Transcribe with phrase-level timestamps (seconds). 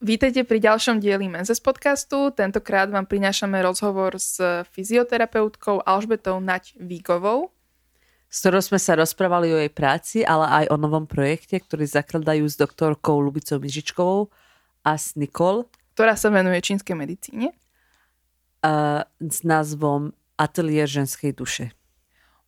[0.00, 2.32] Vítejte pri ďalšom dieli Menzes podcastu.
[2.32, 4.40] Tentokrát vám prinášame rozhovor s
[4.72, 7.52] fyzioterapeutkou Alžbetou Nať Víkovou.
[8.32, 12.48] S ktorou sme sa rozprávali o jej práci, ale aj o novom projekte, ktorý zakladajú
[12.48, 14.32] s doktorkou Lubicou Mižičkovou
[14.88, 15.68] a s Nikol.
[15.92, 17.52] Ktorá sa venuje čínskej medicíne.
[18.64, 21.76] Uh, s názvom Atelier ženskej duše.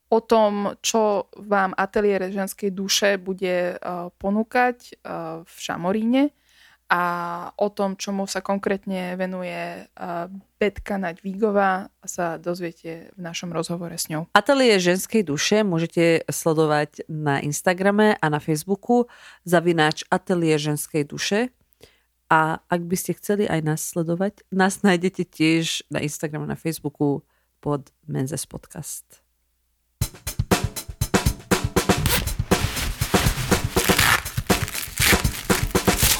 [0.09, 6.33] O tom, čo vám Atelier ženskej duše bude uh, ponúkať uh, v Šamoríne,
[6.93, 7.03] a
[7.57, 9.89] o tom, čomu sa konkrétne venuje
[10.61, 14.29] Betka Naďvígová, sa dozviete v našom rozhovore s ňou.
[14.37, 19.09] Atelier ženskej duše môžete sledovať na Instagrame a na Facebooku
[19.49, 21.49] zavináč Atelier ženskej duše.
[22.29, 26.61] A ak by ste chceli aj nás sledovať, nás nájdete tiež na Instagrame a na
[26.61, 27.25] Facebooku
[27.65, 29.25] pod Menzes Podcast.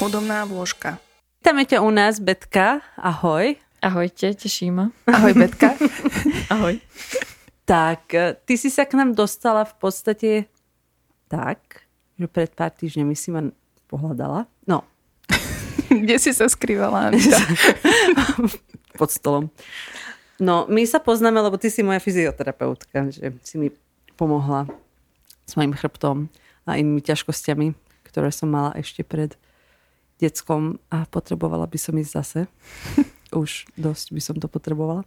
[0.03, 0.99] Chudobná vložka.
[1.39, 2.83] Vítame ťa u nás, Betka.
[2.99, 3.55] Ahoj.
[3.79, 4.91] Ahojte, teší ma.
[5.07, 5.79] Ahoj, Betka.
[6.59, 6.75] Ahoj.
[7.63, 10.31] Tak, e, ty si sa k nám dostala v podstate
[11.31, 11.87] tak,
[12.19, 13.47] že pred pár týždňami si ma
[13.87, 14.43] pohľadala.
[14.67, 14.83] No.
[15.87, 17.15] Kde si sa skrývala?
[18.99, 19.47] Pod stolom.
[20.35, 23.71] No, my sa poznáme, lebo ty si moja fyzioterapeutka, že si mi
[24.19, 24.67] pomohla
[25.47, 26.27] s mojim chrbtom
[26.67, 27.71] a inými ťažkosťami,
[28.11, 29.39] ktoré som mala ešte pred
[30.23, 32.41] deckom a potrebovala by som ísť zase.
[33.43, 35.03] Už dosť by som to potrebovala.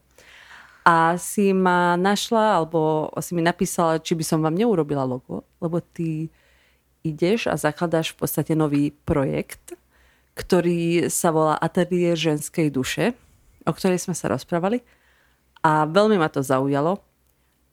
[0.86, 5.82] A si ma našla, alebo si mi napísala, či by som vám neurobila logo, lebo
[5.82, 6.30] ty
[7.02, 9.74] ideš a zakladáš v podstate nový projekt,
[10.38, 13.18] ktorý sa volá Atelier ženskej duše,
[13.66, 14.82] o ktorej sme sa rozprávali.
[15.66, 17.02] A veľmi ma to zaujalo.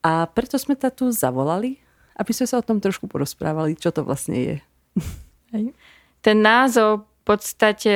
[0.02, 1.78] A preto sme ta tu zavolali,
[2.18, 4.58] aby sme sa o tom trošku porozprávali, čo to vlastne je.
[6.26, 7.96] Ten názov podstate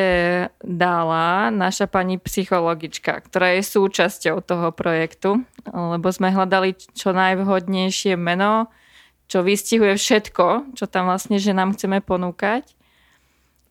[0.64, 8.72] dala naša pani psychologička, ktorá je súčasťou toho projektu, lebo sme hľadali čo najvhodnejšie meno,
[9.28, 12.72] čo vystihuje všetko, čo tam vlastne, že nám chceme ponúkať.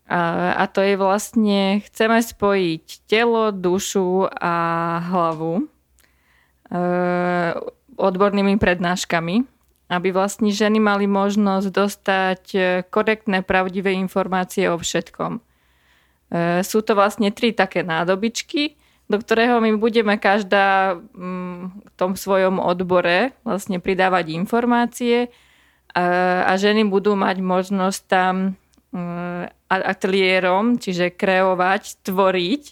[0.07, 4.55] A, a to je vlastne, chceme spojiť telo, dušu a
[5.03, 5.67] hlavu
[6.71, 6.79] e,
[7.99, 9.56] odbornými prednáškami,
[9.87, 12.43] aby vlastne ženy mali možnosť dostať
[12.91, 15.39] korektné, pravdivé informácie o všetkom.
[15.39, 15.41] E,
[16.67, 18.75] sú to vlastne tri také nádobičky,
[19.07, 25.31] do ktorého my budeme každá mm, v tom svojom odbore vlastne pridávať informácie
[25.97, 28.61] a ženy budú mať možnosť tam
[29.67, 32.63] ateliérom, čiže kreovať, tvoriť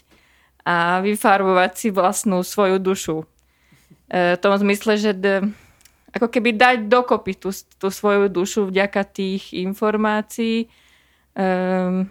[0.65, 3.17] a vyfarbovať si vlastnú svoju dušu.
[4.09, 5.11] E, v tom zmysle, že
[6.15, 10.71] ako keby dať dokopy tú, tú svoju dušu vďaka tých informácií.
[11.35, 12.07] Um,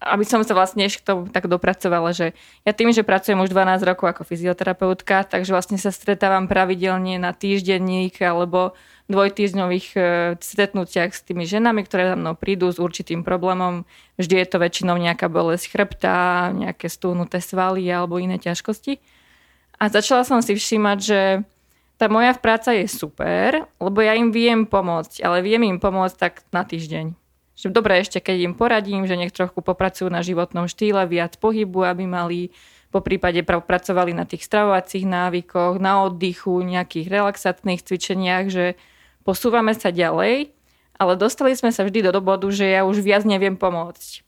[0.00, 2.36] aby som sa vlastne ešte k tomu tak dopracovala, že
[2.68, 7.32] ja tým, že pracujem už 12 rokov ako fyzioterapeutka, takže vlastne sa stretávam pravidelne na
[7.32, 8.76] týždenník alebo
[9.08, 10.00] dvojtýždňových e,
[10.36, 13.86] stretnutiach s tými ženami, ktoré za mnou prídu s určitým problémom.
[14.20, 18.98] Vždy je to väčšinou nejaká bolesť chrbta, nejaké stúhnuté svaly alebo iné ťažkosti.
[19.80, 21.20] A začala som si všímať, že
[21.96, 26.34] tá moja práca je super, lebo ja im viem pomôcť, ale viem im pomôcť tak
[26.52, 27.26] na týždeň
[27.56, 31.88] že dobre, ešte keď im poradím, že nech trochu popracujú na životnom štýle, viac pohybu,
[31.88, 32.52] aby mali
[32.92, 38.76] po prípade pracovali na tých stravovacích návykoch, na oddychu, nejakých relaxačných cvičeniach, že
[39.24, 40.52] posúvame sa ďalej,
[41.00, 44.22] ale dostali sme sa vždy do bodu, že ja už viac neviem pomôcť.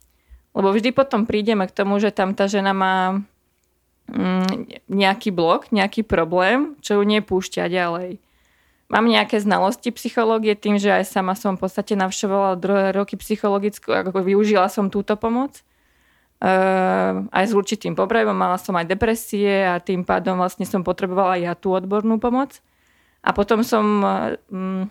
[0.56, 3.22] Lebo vždy potom prídeme k tomu, že tam tá žena má
[4.88, 8.16] nejaký blok, nejaký problém, čo ju nepúšťa ďalej.
[8.88, 13.92] Mám nejaké znalosti psychológie tým, že aj sama som v podstate navštevovala druhé roky psychologickú,
[13.92, 15.60] ako využila som túto pomoc.
[16.38, 21.36] Uh, aj s určitým problémom, mala som aj depresie a tým pádom vlastne som potrebovala
[21.36, 22.62] ja tú odbornú pomoc.
[23.20, 23.84] A potom som,
[24.48, 24.86] um,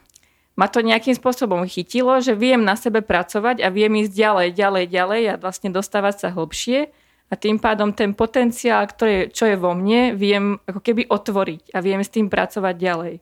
[0.54, 4.86] ma to nejakým spôsobom chytilo, že viem na sebe pracovať a viem ísť ďalej, ďalej,
[4.92, 6.92] ďalej a vlastne dostávať sa hlbšie
[7.28, 11.84] a tým pádom ten potenciál, ktorý, čo je vo mne, viem ako keby otvoriť a
[11.84, 13.16] viem s tým pracovať ďalej.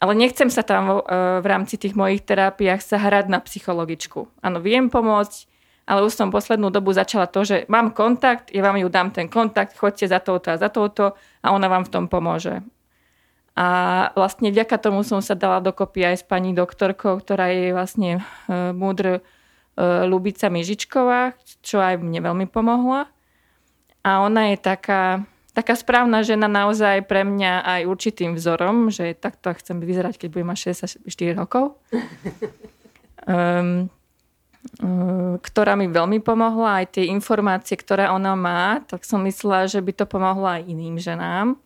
[0.00, 0.96] Ale nechcem sa tam e,
[1.42, 4.30] v rámci tých mojich terapiách sa hrať na psychologičku.
[4.40, 5.50] Áno, viem pomôcť,
[5.90, 9.26] ale už som poslednú dobu začala to, že mám kontakt, ja vám ju dám ten
[9.26, 12.62] kontakt, choďte za touto a za touto a ona vám v tom pomôže.
[13.58, 13.66] A
[14.14, 18.72] vlastne vďaka tomu som sa dala dokopy aj s pani doktorkou, ktorá je vlastne e,
[18.72, 19.20] múdr
[20.04, 21.34] Lubica Mižičková,
[21.64, 23.08] čo aj mne veľmi pomohla.
[24.00, 29.52] A ona je taká, taká správna žena naozaj pre mňa aj určitým vzorom, že takto
[29.56, 31.76] chcem vyzerať, keď budem mať 64 rokov.
[33.28, 33.88] Um,
[35.40, 39.92] ktorá mi veľmi pomohla, aj tie informácie, ktoré ona má, tak som myslela, že by
[39.96, 41.56] to pomohlo aj iným ženám.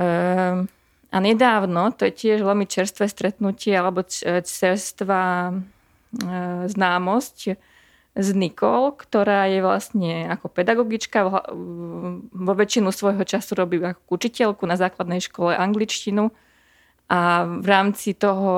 [0.00, 0.72] Ehm,
[1.12, 5.54] a nedávno, to je tiež veľmi čerstvé stretnutie alebo čerstvá e,
[6.68, 7.56] známosť
[8.12, 11.24] s Nikol, ktorá je vlastne ako pedagogička,
[12.28, 16.28] vo väčšinu svojho času robí ako učiteľku na základnej škole angličtinu
[17.08, 18.52] a v rámci toho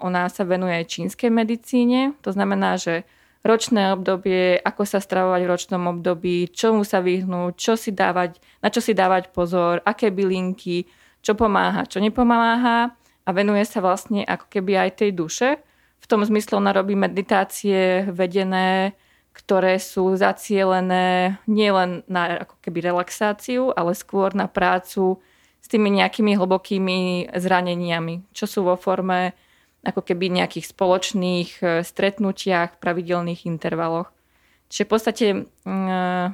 [0.00, 2.16] ona sa venuje aj čínskej medicíne.
[2.24, 3.04] To znamená, že
[3.44, 8.68] ročné obdobie, ako sa stravovať v ročnom období, čomu sa vyhnúť, čo si dávať, na
[8.72, 10.88] čo si dávať pozor, aké bylinky,
[11.20, 12.96] čo pomáha, čo nepomáha
[13.26, 15.48] a venuje sa vlastne ako keby aj tej duše.
[16.00, 18.94] V tom zmysle ona robí meditácie vedené,
[19.36, 25.20] ktoré sú zacielené nielen na ako keby relaxáciu, ale skôr na prácu
[25.60, 29.36] s tými nejakými hlbokými zraneniami, čo sú vo forme
[29.86, 34.10] ako keby nejakých spoločných e, stretnutiach, pravidelných intervaloch.
[34.66, 36.26] Čiže v podstate uh,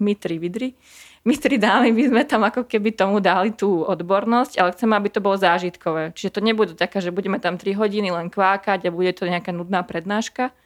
[0.00, 0.72] my tri vidry,
[1.28, 5.12] my tri dámy by sme tam ako keby tomu dali tú odbornosť, ale chceme, aby
[5.12, 6.16] to bolo zážitkové.
[6.16, 9.52] Čiže to nebudú také, že budeme tam 3 hodiny len kvákať a bude to nejaká
[9.52, 10.56] nudná prednáška,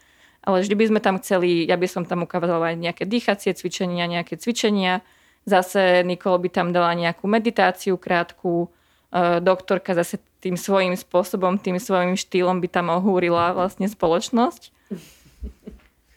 [0.47, 4.07] ale vždy by sme tam chceli, ja by som tam ukázala aj nejaké dýchacie cvičenia,
[4.07, 5.03] nejaké cvičenia,
[5.43, 8.71] Zase Nikol by tam dala nejakú meditáciu krátku,
[9.11, 14.71] e, doktorka zase tým svojím spôsobom, tým svojím štýlom by tam ohúrila vlastne spoločnosť.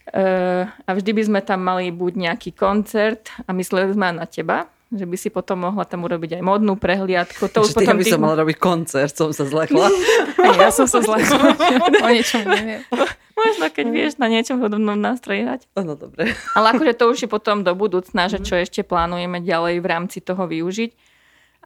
[0.06, 0.24] E,
[0.70, 5.02] a vždy by sme tam mali buď nejaký koncert a mysleli sme na teba, že
[5.02, 7.50] by si potom mohla tam urobiť aj modnú prehliadku.
[7.50, 9.90] To už potom by som mala robiť koncert, som sa zlekla.
[10.62, 11.58] ja som sa zlekla.
[12.06, 12.86] o niečom neviem.
[13.36, 15.60] Možno, keď vieš na niečom podobnom nástroji hrať.
[15.76, 16.32] No, dobre.
[16.56, 20.18] Ale akože to už je potom do budúcna, že čo ešte plánujeme ďalej v rámci
[20.24, 20.90] toho využiť.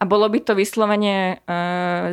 [0.01, 1.55] A bolo by to vyslovene e,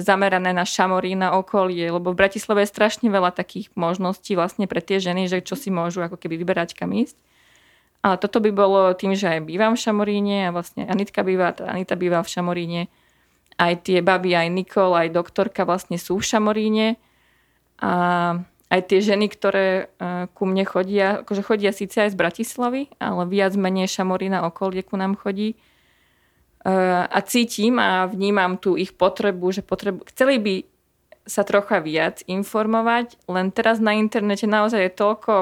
[0.03, 4.83] zamerané na šamorí, na okolie, lebo v Bratislave je strašne veľa takých možností vlastne pre
[4.83, 7.15] tie ženy, že čo si môžu ako keby vyberať kam ísť.
[8.03, 11.95] Ale toto by bolo tým, že aj bývam v Šamoríne a vlastne Anitka býva, Anita
[11.95, 12.81] býva v Šamoríne.
[13.57, 16.87] Aj tie baby, aj Nikol, aj doktorka vlastne sú v Šamoríne.
[17.81, 17.91] A
[18.67, 23.23] aj tie ženy, ktoré uh, ku mne chodia, akože chodia síce aj z Bratislavy, ale
[23.25, 25.55] viac menej Šamorína okolie ku nám chodí.
[26.67, 30.55] Uh, a cítim a vnímam tú ich potrebu, že potrebu, chceli by
[31.23, 35.33] sa trocha viac informovať, len teraz na internete naozaj je toľko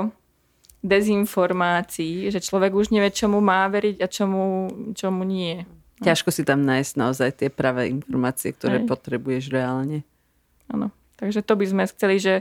[0.86, 5.66] dezinformácií, že človek už nevie, čomu má veriť a čomu, čomu nie.
[6.06, 8.86] Ťažko si tam nájsť naozaj tie pravé informácie, ktoré Aj.
[8.86, 10.06] potrebuješ reálne.
[10.69, 12.33] Áno, takže to by sme chceli, že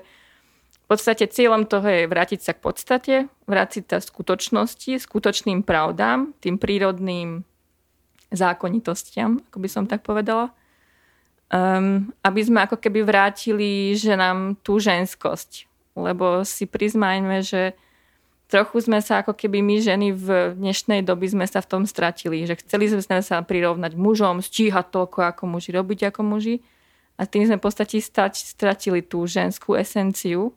[0.84, 3.14] v podstate cieľom toho je vrátiť sa k podstate,
[3.48, 7.48] vrátiť sa skutočnosti, skutočným pravdám, tým prírodným
[8.34, 10.50] zákonitostiam, ako by som tak povedala.
[11.54, 15.70] Um, aby sme ako keby vrátili ženám tú ženskosť.
[15.94, 17.78] Lebo si prizmajme, že
[18.50, 22.42] trochu sme sa ako keby my ženy v dnešnej doby sme sa v tom stratili.
[22.42, 26.58] Že chceli sme sa prirovnať mužom, stíhať toľko ako muži, robiť ako muži.
[27.14, 30.50] A tým sme v podstate stratili tú ženskú esenciu,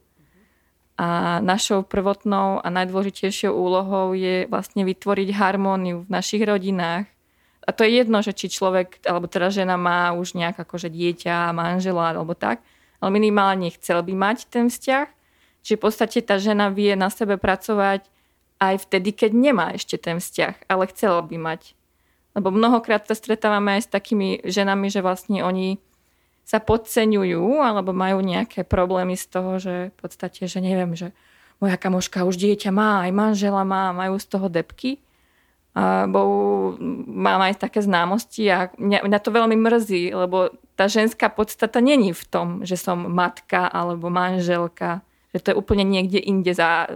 [0.97, 7.05] a našou prvotnou a najdôležitejšou úlohou je vlastne vytvoriť harmóniu v našich rodinách.
[7.67, 11.51] A to je jedno, že či človek, alebo teda žena má už nejak akože dieťa,
[11.51, 12.63] manžela alebo tak,
[13.03, 15.07] ale minimálne chcel by mať ten vzťah.
[15.67, 18.07] Čiže v podstate tá žena vie na sebe pracovať
[18.63, 21.75] aj vtedy, keď nemá ešte ten vzťah, ale chcela by mať.
[22.39, 25.83] Lebo mnohokrát sa stretávame aj s takými ženami, že vlastne oni
[26.47, 31.11] sa podceňujú alebo majú nejaké problémy z toho, že v podstate, že neviem, že
[31.59, 35.03] moja kamoška už dieťa má, aj manžela má, majú z toho depky.
[36.09, 36.21] Bo
[37.05, 42.17] mám aj také známosti a mňa, mňa to veľmi mrzí, lebo tá ženská podstata není
[42.17, 45.05] v tom, že som matka alebo manželka,
[45.37, 46.89] že to je úplne niekde inde za,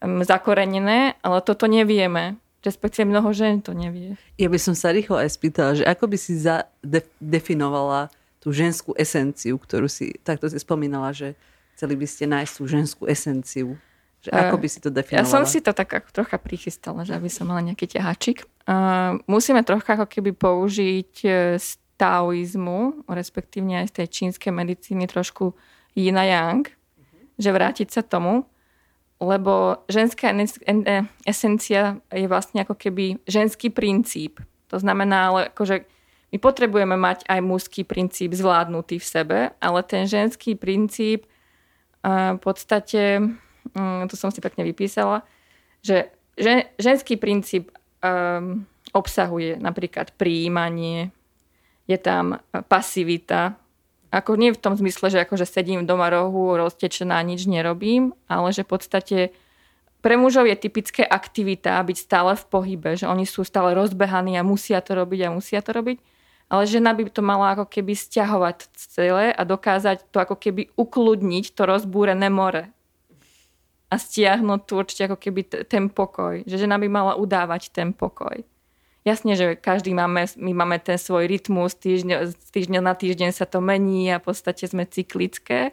[0.00, 4.18] zakorenené, ale toto nevieme respektíve mnoho žen to nevie.
[4.34, 8.10] Ja by som sa rýchlo aj spýtala, že ako by si zadefinovala
[8.42, 11.38] tú ženskú esenciu, ktorú si, takto si spomínala, že
[11.78, 13.78] chceli by ste nájsť tú ženskú esenciu.
[14.26, 15.22] Že ako by si to definovala?
[15.22, 18.42] Ja som si to tak ako trocha prichystala, že aby som mala nejaký ťaháčik.
[18.66, 25.06] Uh, musíme trocha ako keby použiť e, z taoizmu, respektívne aj z tej čínskej medicíny
[25.06, 25.54] trošku
[25.94, 27.06] yin a yang, uh-huh.
[27.38, 28.44] že vrátiť sa tomu,
[29.16, 30.34] lebo ženská
[31.24, 34.44] esencia je vlastne ako keby ženský princíp.
[34.68, 35.88] To znamená, ale akože
[36.34, 41.24] my potrebujeme mať aj mužský princíp zvládnutý v sebe, ale ten ženský princíp
[42.06, 43.24] v podstate,
[43.72, 45.26] mm, to som si pekne vypísala,
[45.80, 46.12] že
[46.76, 51.10] ženský princíp um, obsahuje napríklad príjmanie,
[51.86, 53.54] je tam pasivita,
[54.10, 58.62] Ako nie v tom zmysle, že akože sedím doma rohu, roztečená, nič nerobím, ale že
[58.62, 59.18] v podstate
[60.00, 64.46] pre mužov je typické aktivita byť stále v pohybe, že oni sú stále rozbehaní a
[64.46, 65.98] musia to robiť a musia to robiť.
[66.46, 71.58] Ale žena by to mala ako keby stiahovať celé a dokázať to ako keby ukludniť
[71.58, 72.70] to rozbúrené more.
[73.86, 76.42] A stiahnuť tu určite ako keby t- ten pokoj.
[76.42, 78.42] Že žena by mala udávať ten pokoj.
[79.06, 83.62] Jasne, že každý máme, my máme ten svoj rytmus, z týždňa na týždeň sa to
[83.62, 85.70] mení a v podstate sme cyklické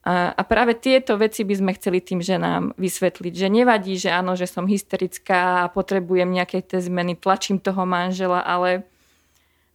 [0.00, 4.32] a, a práve tieto veci by sme chceli tým ženám vysvetliť, že nevadí, že áno,
[4.32, 8.88] že som hysterická a potrebujem nejaké tie zmeny, tlačím toho manžela, ale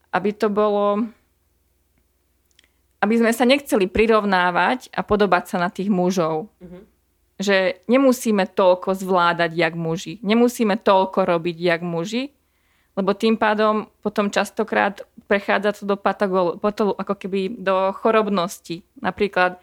[0.09, 1.05] aby to bolo
[3.05, 6.49] aby sme sa nechceli prirovnávať a podobať sa na tých mužov.
[6.57, 6.83] Mm-hmm.
[7.35, 10.23] Že nemusíme toľko zvládať, jak muži.
[10.23, 12.31] Nemusíme toľko robiť, jak muži,
[12.95, 16.55] lebo tým pádom potom častokrát prechádza to do patogol,
[16.95, 18.87] ako keby do chorobnosti.
[19.03, 19.59] Napríklad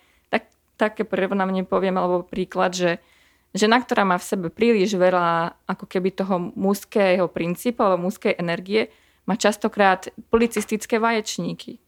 [0.77, 2.99] také prirovnanie poviem, alebo príklad, že
[3.55, 8.91] žena, ktorá má v sebe príliš veľa ako keby toho mužského princípu alebo mužskej energie,
[9.23, 11.79] má častokrát policistické vaječníky.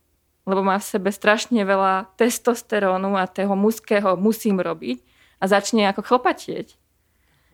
[0.46, 5.02] Lebo má v sebe strašne veľa testosterónu a toho mužského musím robiť
[5.44, 6.80] a začne ako chlpatieť.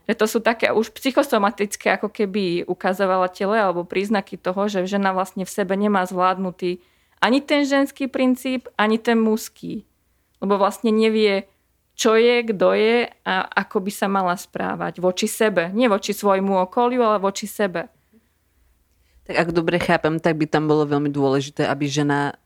[0.06, 5.42] Že to sú také už psychosomatické ako keby ukazovateľe alebo príznaky toho, že žena vlastne
[5.42, 6.78] v sebe nemá zvládnutý
[7.18, 9.90] ani ten ženský princíp, ani ten mužský
[10.40, 11.46] lebo vlastne nevie,
[11.94, 15.68] čo je, kto je a ako by sa mala správať voči sebe.
[15.76, 17.92] Nie voči svojmu okoliu, ale voči sebe.
[19.28, 22.40] Tak ak dobre chápem, tak by tam bolo veľmi dôležité, aby žena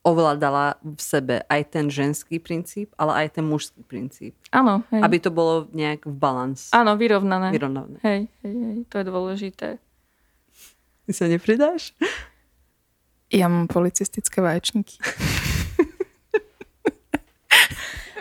[0.00, 4.32] ovládala v sebe aj ten ženský princíp, ale aj ten mužský princíp.
[4.48, 4.80] Áno.
[4.88, 5.00] Hej.
[5.04, 6.72] Aby to bolo nejak v balans.
[6.72, 7.52] Áno, vyrovnané.
[7.52, 8.00] Vyrovnané.
[8.00, 9.68] Hej, hej, hej, to je dôležité.
[11.04, 11.92] Ty sa nepridáš?
[13.28, 14.96] Ja mám policistické vaječníky.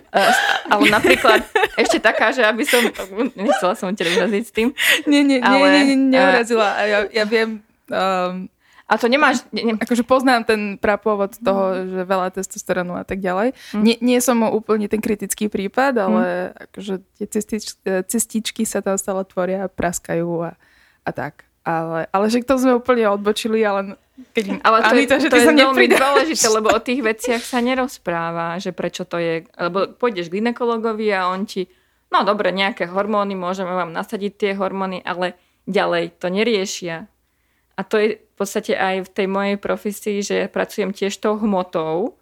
[0.09, 0.33] Uh,
[0.73, 1.45] ale napríklad
[1.77, 2.81] ešte taká, že aby som...
[3.37, 4.73] Nechcela som ťa uraziť s tým.
[5.05, 6.81] Nie, nie, ale, nie, nie, nie neurazila.
[6.81, 7.61] Ja, ja viem...
[7.93, 8.49] Um,
[8.89, 9.45] a to nemáš...
[9.53, 13.53] Ne, akože poznám ten prapôvod toho, že veľa testosterónu a tak ďalej.
[13.77, 13.83] Mm.
[13.85, 16.73] Nie, nie som úplne ten kritický prípad, ale mm.
[16.73, 20.57] akože tie cestič, cestičky sa tam stále tvoria, praskajú a,
[21.05, 21.45] a tak.
[21.61, 23.93] Ale, ale že to sme úplne odbočili, ale
[24.33, 27.61] keď, ale to, Anita, je, že to je veľmi dôležité, lebo o tých veciach sa
[27.61, 29.45] nerozpráva, že prečo to je.
[29.53, 31.69] Lebo pôjdeš k ginekologovi a on ti,
[32.09, 35.37] no dobre, nejaké hormóny, môžeme vám nasadiť tie hormóny, ale
[35.69, 37.05] ďalej to neriešia.
[37.79, 42.19] A to je v podstate aj v tej mojej profesii, že pracujem tiež tou hmotou,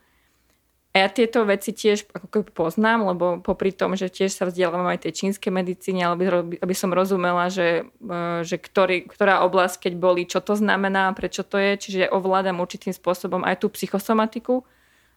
[0.98, 5.06] a ja tieto veci tiež ako poznám, lebo popri tom, že tiež sa vzdelávam aj
[5.06, 10.26] tej čínskej medicíne, aby, aby som rozumela, že, e, že ktorý, ktorá oblasť, keď boli,
[10.26, 11.78] čo to znamená, prečo to je.
[11.78, 14.66] Čiže ovládam určitým spôsobom aj tú psychosomatiku,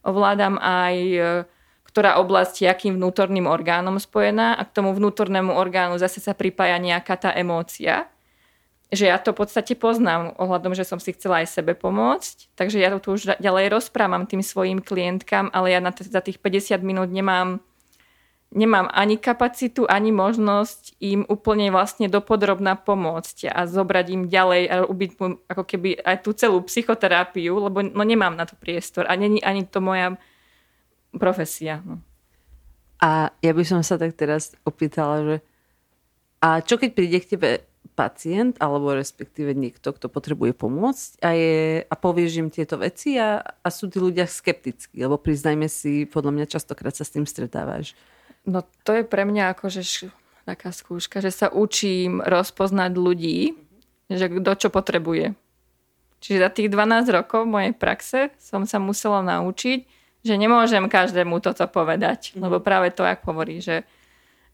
[0.04, 1.20] ovládam aj e,
[1.88, 6.76] ktorá oblasť je akým vnútorným orgánom spojená a k tomu vnútornému orgánu zase sa pripája
[6.76, 8.04] nejaká tá emócia
[8.90, 12.82] že ja to v podstate poznám ohľadom, že som si chcela aj sebe pomôcť, takže
[12.82, 16.42] ja to tu už ďalej rozprávam tým svojim klientkám, ale ja na t- za tých
[16.42, 17.62] 50 minút nemám,
[18.50, 24.74] nemám ani kapacitu, ani možnosť im úplne vlastne dopodrobná pomôcť a zobrať im ďalej a
[24.82, 29.14] ubiť mu ako keby aj tú celú psychoterapiu, lebo no nemám na to priestor a
[29.14, 30.18] není ani to moja
[31.14, 31.78] profesia.
[31.86, 32.02] No.
[32.98, 35.36] A ja by som sa tak teraz opýtala, že
[36.40, 37.69] a čo keď príde k tebe
[38.00, 43.44] pacient, alebo respektíve niekto, kto potrebuje pomôcť a, je, a povieš im tieto veci a,
[43.44, 47.92] a sú tí ľudia skeptickí, lebo priznajme si, podľa mňa častokrát sa s tým stretávaš.
[48.48, 50.08] No to je pre mňa ako, že
[50.48, 53.52] taká skúška, že sa učím rozpoznať ľudí,
[54.08, 55.36] že kto čo potrebuje.
[56.24, 59.84] Čiže za tých 12 rokov mojej praxe som sa musela naučiť,
[60.24, 63.84] že nemôžem každému toto povedať, lebo práve to, ako hovorí, že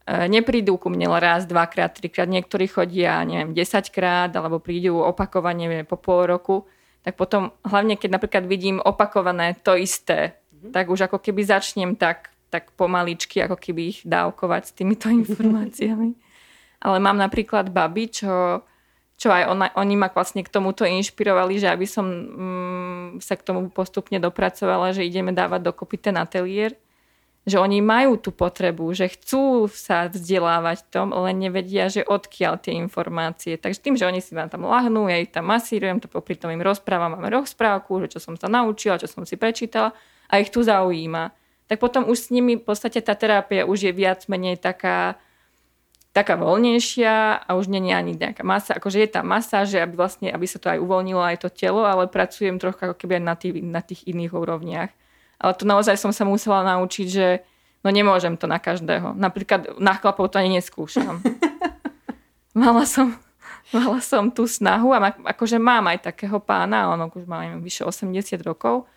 [0.07, 6.31] neprídu ku mne raz, dvakrát, trikrát, niektorí chodia, neviem, desaťkrát, alebo prídu opakovane po pol
[6.31, 6.57] roku,
[7.03, 10.71] tak potom, hlavne keď napríklad vidím opakované to isté, mm-hmm.
[10.71, 16.15] tak už ako keby začnem tak, tak pomaličky, ako keby ich dávkovať s týmito informáciami.
[16.87, 18.63] Ale mám napríklad babi, čo,
[19.19, 23.43] čo aj ona, oni ma vlastne k tomuto inšpirovali, že aby som mm, sa k
[23.43, 26.79] tomu postupne dopracovala, že ideme dávať dokopy ten ateliér
[27.47, 32.75] že oni majú tú potrebu, že chcú sa vzdelávať tom, len nevedia, že odkiaľ tie
[32.75, 33.55] informácie.
[33.55, 36.51] Takže tým, že oni si vám tam lahnú, ja ich tam masírujem, to popri tom
[36.51, 39.95] im rozprávam, máme rozprávku, že čo som sa naučila, čo som si prečítala
[40.27, 41.31] a ich tu zaujíma.
[41.71, 45.15] Tak potom už s nimi v podstate tá terapia už je viac menej taká,
[46.11, 49.95] taká voľnejšia a už nie je ani nejaká masa, akože je tá masa, že aby
[49.95, 53.25] vlastne, aby sa to aj uvoľnilo aj to telo, ale pracujem trochu ako keby aj
[53.25, 54.91] na tých, na tých iných úrovniach
[55.37, 57.27] Ale to naozaj som sa musela naučiť, že
[57.85, 59.15] no nemôžem to na každého.
[59.15, 61.21] Napríklad na chlapov to ani neskúšam.
[62.57, 63.15] mala som,
[63.71, 68.11] mala som tú snahu a akože mám aj takého pána, on už má vyše 80
[68.43, 68.89] rokov.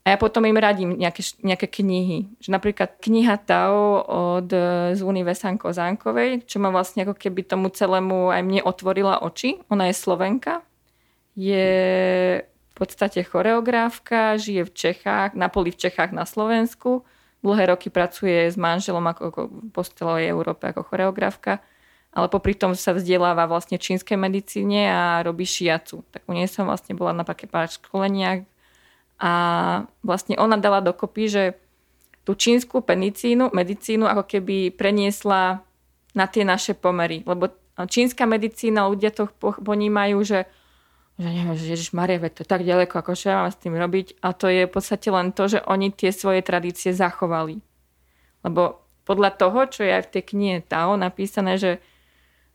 [0.00, 2.24] A ja potom im radím nejaké, nejaké knihy.
[2.40, 4.48] Že napríklad kniha Tao od
[4.96, 9.60] Zúny Vesanko Zánkovej, čo ma vlastne ako keby tomu celému aj mne otvorila oči.
[9.68, 10.64] Ona je Slovenka.
[11.36, 11.68] Je
[12.80, 17.04] podstate choreografka, žije v Čechách, na poli v Čechách na Slovensku.
[17.44, 19.40] Dlhé roky pracuje s manželom ako, ako
[19.72, 21.60] po celej Európe ako choreografka
[22.10, 26.02] ale popri tom sa vzdeláva vlastne čínskej medicíne a robí šiacu.
[26.10, 28.42] Tak u nej som vlastne bola na také pár školeniach
[29.22, 29.32] a
[30.02, 31.44] vlastne ona dala dokopy, že
[32.26, 35.62] tú čínsku medicínu, medicínu ako keby preniesla
[36.10, 37.22] na tie naše pomery.
[37.22, 40.50] Lebo čínska medicína, ľudia to ponímajú, že
[41.20, 43.76] že neviem, že Ježiš Maria, to je tak ďaleko, ako čo ja mám s tým
[43.76, 44.24] robiť.
[44.24, 47.60] A to je v podstate len to, že oni tie svoje tradície zachovali.
[48.40, 51.84] Lebo podľa toho, čo je aj v tej knihe Tao napísané, že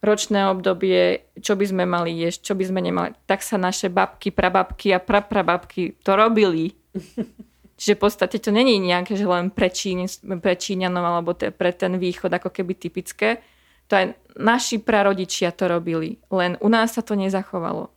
[0.02, 3.14] ročné obdobie, čo by sme mali jesť, čo by sme nemali.
[3.30, 6.74] Tak sa naše babky, prababky a praprababky to robili.
[7.78, 11.70] Čiže v podstate to není nejaké, že len pre, Číň, pre Číňanom alebo te, pre
[11.70, 13.46] ten východ ako keby typické.
[13.92, 14.06] To aj
[14.40, 17.95] naši prarodičia to robili, len u nás sa to nezachovalo.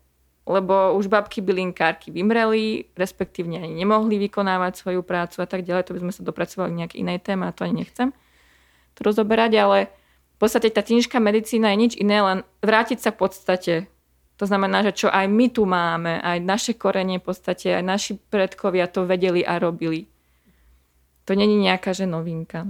[0.49, 5.85] Lebo už babky bylinkárky vymreli, respektívne ani nemohli vykonávať svoju prácu a tak ďalej.
[5.85, 8.17] To by sme sa dopracovali k nejakej inej téme a to ani nechcem
[8.99, 9.79] to rozoberať, ale
[10.35, 13.75] v podstate tá čínska medicína je nič iné, len vrátiť sa v podstate.
[14.39, 18.13] To znamená, že čo aj my tu máme, aj naše korenie v podstate, aj naši
[18.19, 20.11] predkovia to vedeli a robili.
[21.27, 22.67] To není nejaká, že novinka.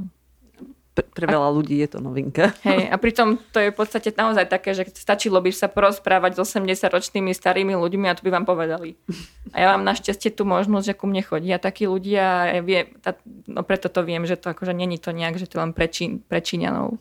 [1.03, 2.55] Pre, veľa ľudí je to novinka.
[2.69, 6.55] Hej, a pritom to je v podstate naozaj také, že stačilo by sa porozprávať s
[6.55, 8.95] 80-ročnými starými ľuďmi a to by vám povedali.
[9.55, 13.19] A ja mám našťastie tú možnosť, že ku mne chodia takí ľudia a vie, tá,
[13.47, 16.23] no preto to viem, že to akože není to nejak, že to len pre, Čín,
[16.23, 16.99] pre Číňanov.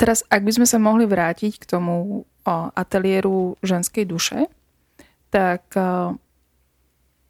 [0.00, 4.50] Teraz, ak by sme sa mohli vrátiť k tomu o, ateliéru ženskej duše,
[5.30, 6.18] tak o,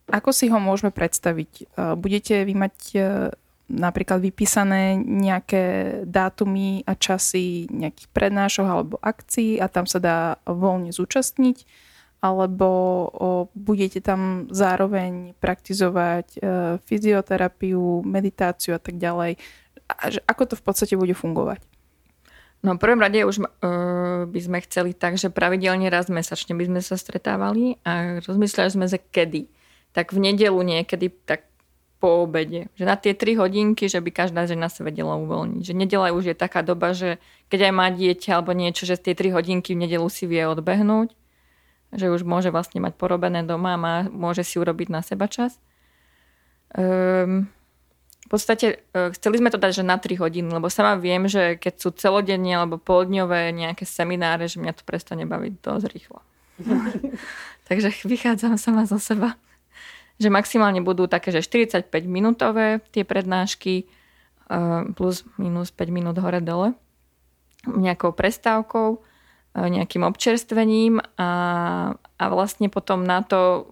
[0.09, 1.51] ako si ho môžeme predstaviť?
[1.53, 3.01] O, budete vy mať o,
[3.73, 5.65] napríklad vypísané nejaké
[6.05, 11.89] dátumy a časy nejakých prednášok alebo akcií a tam sa dá voľne zúčastniť?
[12.23, 12.69] Alebo
[13.57, 16.39] budete tam zároveň praktizovať o,
[16.87, 19.43] fyzioterapiu, meditáciu a tak ďalej?
[20.31, 21.67] Ako to v podstate bude fungovať?
[22.63, 23.49] No v prvom rade už uh,
[24.31, 28.87] by sme chceli tak, že pravidelne raz mesačne by sme sa stretávali a rozmysleli sme
[28.87, 29.51] sa kedy.
[29.91, 31.52] Tak v nedelu niekedy, tak
[32.03, 32.67] po obede.
[32.75, 35.62] Že na tie 3 hodinky, že by každá žena sa vedela uvoľniť.
[35.62, 39.07] Že nedela už je taká doba, že keď aj má dieťa alebo niečo, že z
[39.07, 41.15] tie 3 hodinky v nedelu si vie odbehnúť.
[41.95, 45.62] Že už môže vlastne mať porobené doma a má, môže si urobiť na seba čas.
[46.75, 47.47] Um,
[48.33, 51.75] podstate e, chceli sme to dať, že na 3 hodiny, lebo sama viem, že keď
[51.77, 56.25] sú celodenne alebo poldňové nejaké semináre, že mňa to prestane baviť dosť rýchlo.
[57.69, 59.37] Takže vychádzam sama zo seba.
[60.20, 63.85] Že maximálne budú také, že 45 minútové tie prednášky e,
[64.92, 66.77] plus minus 5 minút hore-dole
[67.62, 68.98] nejakou prestávkou, e,
[69.57, 71.31] nejakým občerstvením a,
[71.96, 73.68] a vlastne potom na to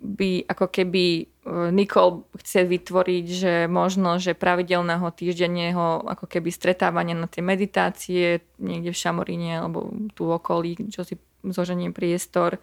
[0.00, 1.24] by ako keby e,
[1.70, 8.90] Nikol chce vytvoriť, že možno, že pravidelného týždenného ako keby stretávania na tie meditácie niekde
[8.90, 12.58] v Šamoríne alebo tu v okolí, čo si zoženie priestor.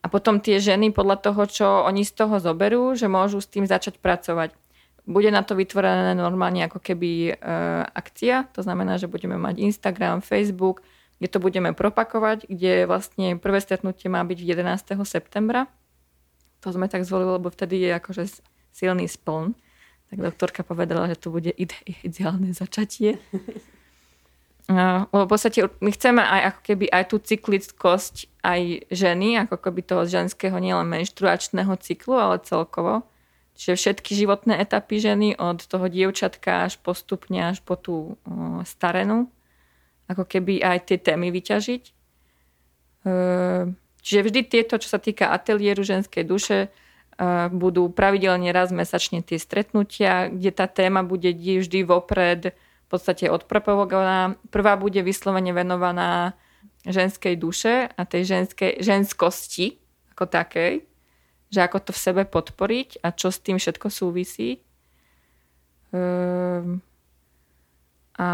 [0.00, 3.68] A potom tie ženy podľa toho, čo oni z toho zoberú, že môžu s tým
[3.68, 4.56] začať pracovať.
[5.04, 7.32] Bude na to vytvorené normálne ako keby e,
[7.92, 10.80] akcia, to znamená, že budeme mať Instagram, Facebook,
[11.20, 14.96] kde to budeme propakovať, kde vlastne prvé stretnutie má byť 11.
[15.04, 15.68] septembra
[16.60, 18.22] to sme tak zvolili, lebo vtedy je akože
[18.70, 19.56] silný spln.
[20.12, 23.16] Tak doktorka povedala, že to bude ide, ideálne začatie.
[25.10, 29.80] lebo v podstate my chceme aj ako keby aj tú cyklickosť aj ženy, ako keby
[29.84, 33.04] toho ženského nielen menštruačného cyklu, ale celkovo.
[33.54, 38.16] Čiže všetky životné etapy ženy od toho dievčatka až postupne až po tú
[38.64, 39.28] starenu.
[40.08, 41.82] Ako keby aj tie témy vyťažiť.
[43.04, 43.12] E,
[44.00, 46.68] Čiže vždy tieto, čo sa týka ateliéru ženskej duše, e,
[47.52, 54.40] budú pravidelne raz mesačne tie stretnutia, kde tá téma bude vždy vopred v podstate odpropagovaná.
[54.48, 56.34] Prvá bude vyslovene venovaná
[56.86, 59.80] ženskej duše a tej ženskej, ženskosti
[60.16, 60.84] ako takej,
[61.52, 64.64] že ako to v sebe podporiť a čo s tým všetko súvisí.
[65.90, 66.80] Um,
[68.20, 68.28] a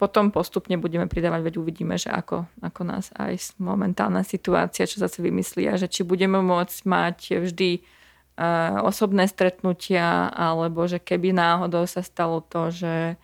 [0.00, 5.20] potom postupne budeme pridávať, veď uvidíme, že ako, ako nás aj momentálna situácia, čo zase
[5.20, 7.84] vymyslia, že či budeme môcť mať vždy
[8.80, 13.20] osobné stretnutia, alebo že keby náhodou sa stalo to, že,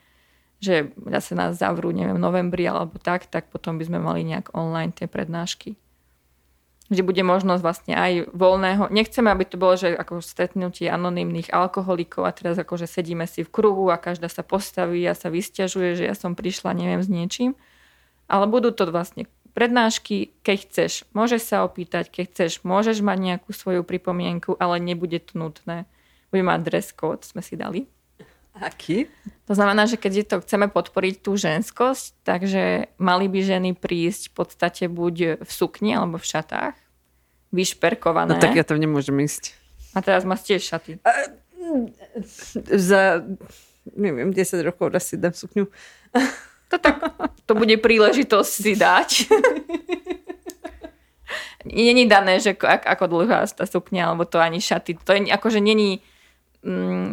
[0.66, 0.76] že
[1.07, 4.90] zase nás zavrú, neviem, v novembri alebo tak, tak potom by sme mali nejak online
[4.90, 5.79] tie prednášky.
[6.90, 8.90] Že bude možnosť vlastne aj voľného.
[8.90, 13.50] Nechceme, aby to bolo, že ako stretnutie anonimných alkoholikov a teraz akože sedíme si v
[13.50, 17.59] kruhu a každá sa postaví a sa vysťažuje, že ja som prišla, neviem, s niečím.
[18.26, 19.26] Ale budú to vlastne
[19.57, 25.16] prednášky, keď chceš, môžeš sa opýtať, keď chceš, môžeš mať nejakú svoju pripomienku, ale nebude
[25.16, 25.88] to nutné.
[26.29, 27.88] Bude mať dress code, sme si dali.
[28.57, 29.07] Aký?
[29.47, 34.35] To znamená, že keď to chceme podporiť tú ženskosť, takže mali by ženy prísť v
[34.35, 36.75] podstate buď v sukni alebo v šatách,
[37.53, 38.35] vyšperkované.
[38.35, 39.55] No tak ja tam nemôžem ísť.
[39.92, 40.99] A teraz máš tiež šaty.
[41.05, 41.31] A,
[42.75, 43.23] za,
[43.95, 45.69] neviem, 10 rokov raz si dám sukňu.
[46.66, 46.99] To, tak,
[47.47, 49.11] to bude príležitosť si dať.
[51.66, 54.99] není dané, že ako, ako dlhá tá sukňa, alebo to ani šaty.
[55.03, 56.15] To je akože není, mm,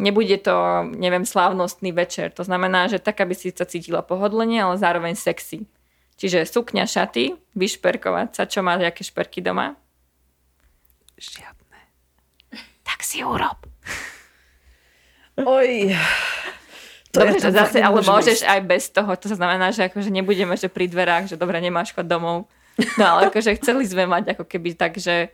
[0.02, 2.34] nebude to, neviem, slávnostný večer.
[2.34, 5.64] To znamená, že tak, aby si sa cítila pohodlne, ale zároveň sexy.
[6.18, 8.42] Čiže sukňa, šaty, vyšperkovať sa.
[8.46, 9.74] Čo máš, aké šperky doma?
[11.18, 11.80] Žiadne.
[12.82, 13.58] Tak si urob.
[15.38, 15.94] Oj.
[17.14, 18.50] To dobre, že zase, ale môžeš ísť.
[18.50, 19.10] aj bez toho.
[19.14, 22.50] To znamená, že akože nebudeme, že pri dverách, že dobre, nemáš chod domov.
[22.98, 25.30] No ale akože chceli sme mať ako keby tak, že,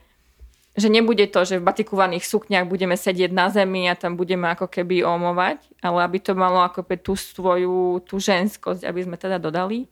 [0.79, 4.71] že nebude to, že v batikovaných sukniach budeme sedieť na zemi a tam budeme ako
[4.71, 9.43] keby omovať, ale aby to malo ako keby tú svoju, tú ženskosť, aby sme teda
[9.43, 9.91] dodali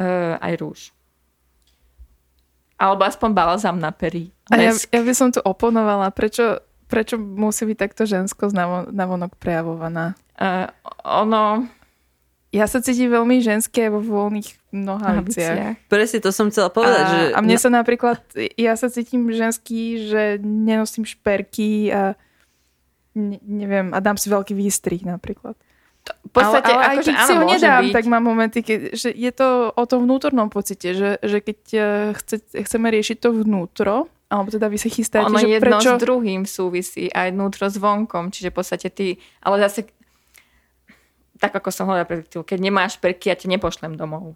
[0.00, 0.80] uh, aj rúž.
[2.80, 4.32] Alebo aspoň balzam na pery.
[4.48, 8.54] A ja, ja by som tu oponovala, prečo, prečo musí byť takto ženskosť
[8.90, 10.16] navonok prejavovaná?
[10.38, 10.70] Uh,
[11.04, 11.68] ono...
[12.48, 15.88] Ja sa cítim veľmi ženské vo voľných nohaviciach.
[15.88, 17.04] Presne to som chcela povedať.
[17.04, 17.20] A, že...
[17.32, 18.20] a mne sa napríklad,
[18.56, 22.12] ja sa cítim ženský, že nenosím šperky a
[23.16, 25.56] ne, neviem, a dám si veľký výstrih napríklad.
[26.04, 27.92] To, v podstate, ale, ale aj keď áno, si ho nedám, byť.
[27.96, 31.84] tak mám momenty, keď, že je to o tom vnútornom pocite, že, že keď eh,
[32.16, 35.96] chce, chceme riešiť to vnútro, alebo teda vy sa chystáte, ono že jedno prečo...
[35.96, 39.88] s druhým súvisí, aj vnútro s vonkom, čiže v podstate ty, ale zase
[41.38, 44.34] tak ako som hovorila pred keď nemáš perky, ja ťa nepošlem domov.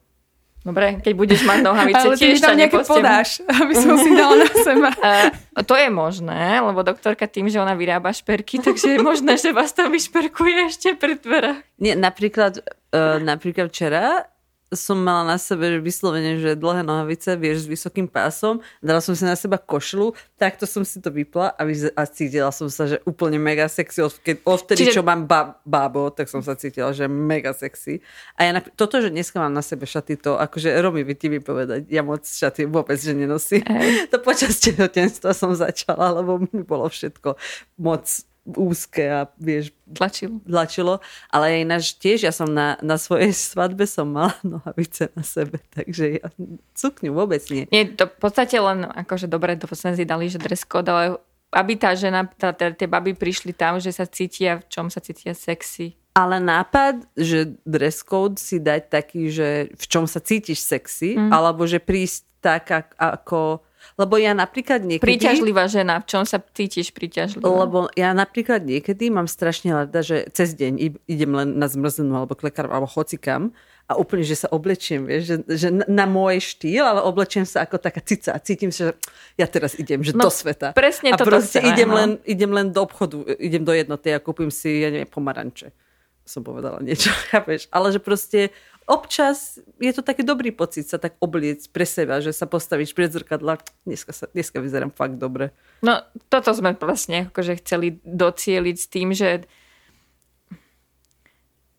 [0.62, 3.02] Dobre, keď budeš mať nohavice, Ale tiež ťa nepošlem.
[3.02, 4.90] podáš, aby som si dala na seba.
[4.94, 9.50] Uh, to je možné, lebo doktorka tým, že ona vyrába šperky, takže je možné, že
[9.50, 11.58] vás tam vyšperkuje ešte pri dverách.
[11.82, 12.62] Nie, napríklad,
[12.94, 14.30] uh, napríklad včera
[14.72, 19.12] som mala na sebe že vyslovene, že dlhé nohavice, vieš, s vysokým pásom, dala som
[19.12, 22.88] si na seba košlu, takto som si to vypla a, vyz- a cítila som sa,
[22.88, 24.02] že úplne mega sexy.
[24.42, 24.98] Odvtedy, Čiže...
[24.98, 28.00] čo mám ba- bábo, tak som sa cítila, že mega sexy.
[28.34, 31.28] A ja nap- toto, že dneska mám na sebe šaty, to akože Romy by ti
[31.28, 33.62] vypovedať, ja moc šaty vôbec, že nenosím.
[33.68, 34.08] Hey.
[34.08, 37.36] To počas tehotenstva som začala, lebo mi bolo všetko
[37.78, 38.08] moc
[38.46, 39.70] úzke a vieš...
[39.92, 40.42] Tlačilo.
[40.42, 40.94] Tlačilo.
[41.30, 46.18] Ale ináč tiež ja som na, na svojej svadbe som mala nohavice na sebe, takže
[46.18, 46.26] ja
[46.74, 47.70] cukňu vôbec nie.
[47.70, 51.22] Nie, to v podstate len akože dobre, to sme si dali, že dress code, ale
[51.52, 55.04] aby tá žena, tá, tá, tie baby prišli tam, že sa cítia, v čom sa
[55.04, 56.00] cítia sexy.
[56.16, 61.30] Ale nápad, že dress code si dať taký, že v čom sa cítiš sexy, mm.
[61.32, 63.62] alebo že prísť tak ako
[64.00, 65.18] lebo ja napríklad niekedy...
[65.18, 67.44] Príťažlivá žena, v čom sa cítiš príťažlivá?
[67.44, 72.38] Lebo ja napríklad niekedy mám strašne rada, že cez deň idem len na zmrznú alebo
[72.38, 73.52] klekár alebo chocikam
[73.90, 77.76] a úplne, že sa oblečiem, vieš, že, že na môj štýl, ale oblečiem sa ako
[77.76, 78.92] taká cica a cítim sa, že
[79.36, 80.72] ja teraz idem, že no, do sveta.
[80.72, 81.96] Presne a proste chceme, idem, no.
[81.98, 85.74] len, idem len do obchodu, idem do jednoty a kúpim si, ja neviem, pomaranče.
[86.22, 87.66] Som povedala niečo, chápeš?
[87.68, 88.54] Ale že proste
[88.86, 93.10] občas je to taký dobrý pocit sa tak obliec pre seba, že sa postavíš pred
[93.10, 93.62] zrkadla.
[93.86, 95.54] Dneska, sa, dneska vyzerám fakt dobre.
[95.82, 99.46] No, toto sme vlastne akože chceli docieliť s tým, že,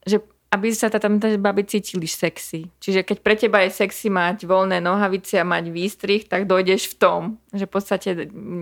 [0.08, 2.70] že aby sa tam tie baby cítili sexy.
[2.78, 6.96] Čiže keď pre teba je sexy mať voľné nohavice a mať výstrih, tak dojdeš v
[7.02, 8.10] tom, že v podstate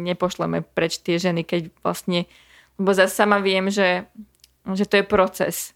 [0.07, 2.31] nepošleme preč tie ženy, keď vlastne,
[2.79, 4.07] lebo zase sama viem, že,
[4.71, 5.75] že to je proces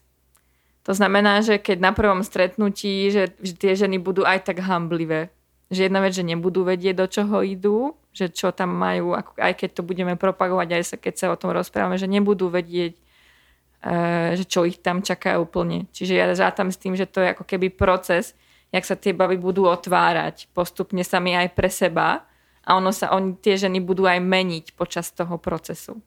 [0.86, 5.34] to znamená, že keď na prvom stretnutí, že, že tie ženy budú aj tak hamblivé.
[5.66, 9.70] Že jedna vec, že nebudú vedieť, do čoho idú, že čo tam majú, aj keď
[9.74, 12.94] to budeme propagovať, aj sa, keď sa o tom rozprávame, že nebudú vedieť,
[13.82, 13.92] e,
[14.38, 15.90] že čo ich tam čaká úplne.
[15.90, 18.38] Čiže ja rátam s tým, že to je ako keby proces,
[18.70, 22.22] jak sa tie bavy budú otvárať postupne sami aj pre seba
[22.62, 25.98] a ono sa, oni, tie ženy budú aj meniť počas toho procesu.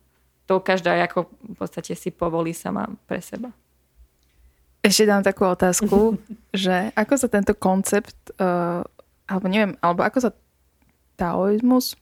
[0.48, 3.52] To každá ako v podstate si povolí sama pre seba.
[4.80, 6.16] Ešte dám takú otázku,
[6.56, 8.84] že ako sa tento koncept, uh,
[9.28, 10.32] alebo neviem, alebo ako sa
[11.20, 12.00] taoizmus,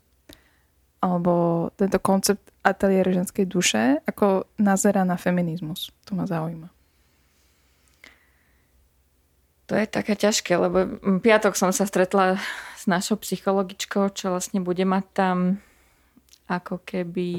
[1.01, 5.93] alebo tento koncept ateliér ženskej duše, ako nazera na feminizmus.
[6.09, 6.69] To ma zaujíma.
[9.67, 12.39] To je také ťažké, lebo piatok som sa stretla
[12.79, 15.37] s našou psychologičkou, čo vlastne bude mať tam
[16.47, 17.29] ako keby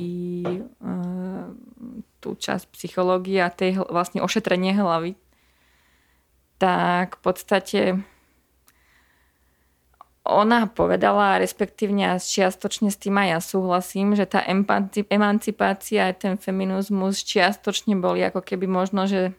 [0.85, 1.49] uh,
[2.21, 5.17] tú časť psychológie a tej vlastne ošetrenie hlavy.
[6.59, 7.81] Tak v podstate
[10.29, 14.45] ona povedala, respektívne a čiastočne s tým aj ja súhlasím, že tá
[15.09, 19.33] emancipácia a ten feminizmus čiastočne boli ako keby možno, že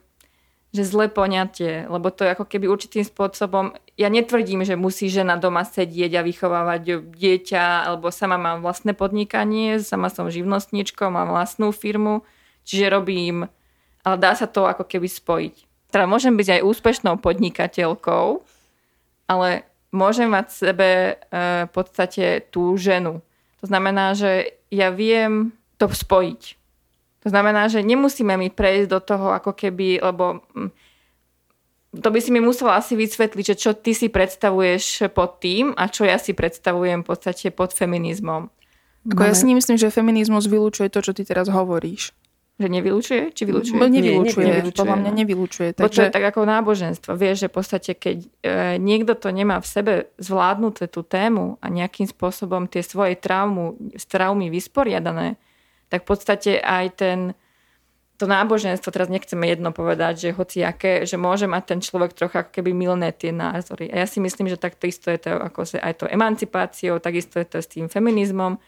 [0.69, 5.33] že zlé poňatie, lebo to je ako keby určitým spôsobom, ja netvrdím, že musí žena
[5.33, 11.73] doma sedieť a vychovávať dieťa, alebo sama mám vlastné podnikanie, sama som živnostníčkou, mám vlastnú
[11.73, 12.21] firmu,
[12.69, 13.49] čiže robím,
[14.05, 15.68] ale dá sa to ako keby spojiť.
[15.89, 18.25] Teda môžem byť aj úspešnou podnikateľkou,
[19.25, 21.13] ale môžem mať v sebe e,
[21.65, 23.25] v podstate tú ženu.
[23.61, 26.59] To znamená, že ja viem to spojiť
[27.19, 30.71] to znamená, že nemusíme mi prejsť do toho ako keby, lebo mm,
[31.99, 35.91] to by si mi musela asi vysvetliť, že čo ty si predstavuješ pod tým a
[35.91, 38.47] čo ja si predstavujem v podstate pod feminizmom.
[39.09, 42.11] Ako ja si nemyslím, že feminizmus vylúčuje to, čo ty teraz hovoríš.
[42.59, 43.31] Že nevylučuje?
[43.31, 43.79] Či vylučuje?
[43.79, 44.43] No, nevylučuje.
[44.43, 44.83] Nie, nevylučuje.
[44.83, 45.69] Podľa mňa nevylučuje.
[45.79, 45.95] Takže...
[45.95, 47.15] to je tak ako náboženstvo.
[47.15, 48.27] Vieš, že v podstate, keď e,
[48.83, 53.79] niekto to nemá v sebe zvládnuté tú tému a nejakým spôsobom tie svoje traumu,
[54.11, 55.39] traumy vysporiadané,
[55.87, 57.19] tak v podstate aj ten,
[58.19, 62.43] to náboženstvo, teraz nechceme jedno povedať, že hoci aké, že môže mať ten človek trocha
[62.43, 63.87] ako keby milné tie názory.
[63.87, 67.47] A ja si myslím, že takto isto je to ako aj to emancipáciou, takisto je
[67.47, 68.59] to s tým feminizmom,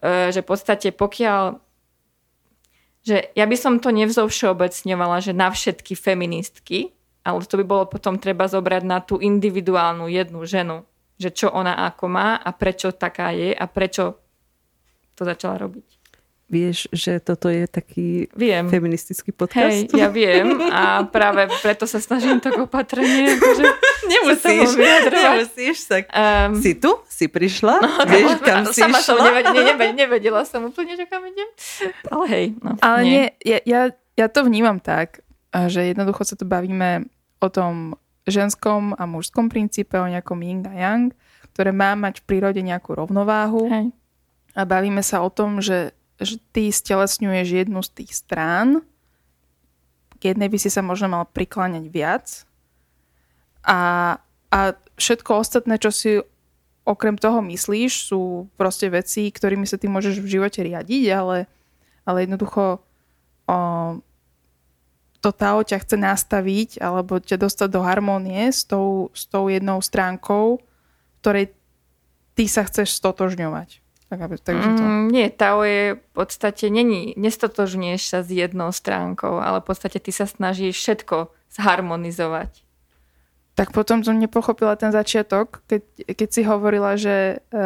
[0.00, 1.65] e, že v podstate pokiaľ
[3.06, 6.90] že ja by som to nevzovšeobecňovala, že na všetky feministky,
[7.22, 10.82] ale to by bolo potom treba zobrať na tú individuálnu jednu ženu,
[11.14, 14.18] že čo ona ako má a prečo taká je a prečo
[15.14, 15.86] to začala robiť.
[16.46, 18.70] Vieš, že toto je taký viem.
[18.70, 19.90] feministický podcast?
[19.90, 23.34] Hej, ja viem a práve preto sa snažím tak opatrne.
[23.34, 23.66] Akože
[24.12, 24.68] nemusíš,
[25.10, 25.78] nemusíš.
[25.88, 26.90] Tak um, si tu?
[27.06, 27.74] Si prišla?
[27.82, 31.48] No, Vieš, kam no, si sama som nevedela, neved, nevedela som úplne, že kam idem.
[32.10, 32.46] Ale hej.
[32.62, 37.08] No, Ale nie, nie ja, ja to vnímam tak, že jednoducho sa tu bavíme
[37.40, 41.14] o tom ženskom a mužskom princípe, o nejakom yin a yang,
[41.54, 43.70] ktoré má mať v prírode nejakú rovnováhu.
[43.70, 43.94] Hej.
[44.56, 48.80] A bavíme sa o tom, že že ty stelesňuješ jednu z tých strán,
[50.16, 52.48] k jednej by si sa možno mal prikláňať viac
[53.66, 53.80] a,
[54.54, 54.58] a
[54.96, 56.22] všetko ostatné, čo si
[56.86, 61.50] okrem toho myslíš, sú proste veci, ktorými sa ty môžeš v živote riadiť, ale,
[62.06, 62.78] ale jednoducho
[63.50, 63.58] o,
[65.18, 69.82] to Tao ťa chce nastaviť alebo ťa dostať do harmónie s tou, s tou jednou
[69.82, 70.62] stránkou,
[71.20, 71.50] ktorej
[72.38, 73.82] ty sa chceš stotožňovať.
[74.06, 74.82] Tak, aby, takže to...
[74.86, 79.98] Mm, nie, Tao je v podstate, není, nestotožňuješ sa s jednou stránkou, ale v podstate
[79.98, 82.65] ty sa snažíš všetko zharmonizovať.
[83.56, 87.56] Tak potom som nepochopila ten začiatok, keď, keď si hovorila, že e,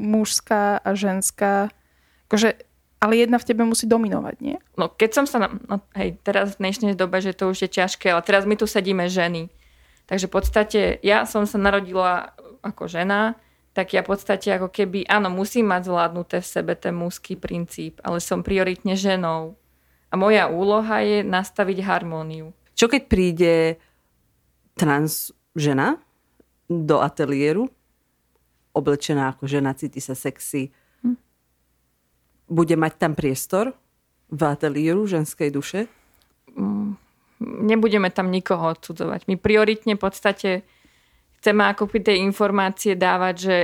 [0.00, 1.68] mužská a ženská,
[2.32, 2.56] akože,
[2.96, 4.56] ale jedna v tebe musí dominovať, nie?
[4.80, 7.70] No keď som sa, na, no hej, teraz v dnešnej dobe, že to už je
[7.70, 9.52] ťažké, ale teraz my tu sedíme ženy.
[10.08, 12.32] Takže v podstate ja som sa narodila
[12.64, 13.36] ako žena,
[13.76, 18.00] tak ja v podstate ako keby, áno, musím mať zvládnuté v sebe ten mužský princíp,
[18.00, 19.52] ale som prioritne ženou.
[20.08, 22.56] A moja úloha je nastaviť harmóniu.
[22.72, 23.54] Čo keď príde
[24.76, 25.96] trans žena
[26.68, 27.72] do ateliéru,
[28.76, 30.68] oblečená ako žena, cíti sa sexy,
[31.00, 31.16] hm.
[32.52, 33.72] bude mať tam priestor
[34.28, 35.88] v ateliéru ženskej duše?
[36.52, 37.00] Mm,
[37.40, 39.24] nebudeme tam nikoho odsudzovať.
[39.30, 40.50] My prioritne v podstate
[41.40, 43.56] chceme ako tej informácie dávať, že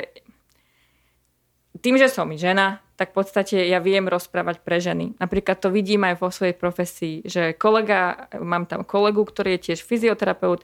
[1.83, 5.19] tým, že som žena, tak v podstate ja viem rozprávať pre ženy.
[5.19, 9.83] Napríklad to vidím aj vo svojej profesii, že kolega, mám tam kolegu, ktorý je tiež
[9.83, 10.63] fyzioterapeut,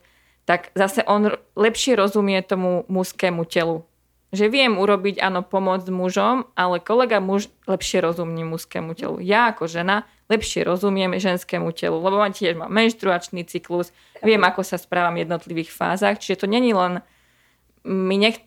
[0.49, 3.85] tak zase on lepšie rozumie tomu mužskému telu.
[4.33, 9.21] Že viem urobiť, áno, pomoc mužom, ale kolega muž lepšie rozumie mužskému telu.
[9.21, 13.93] Ja ako žena lepšie rozumiem ženskému telu, lebo mám tiež mám menštruačný cyklus,
[14.25, 17.05] viem, ako sa správam v jednotlivých fázach, čiže to není len
[17.85, 18.41] my nech,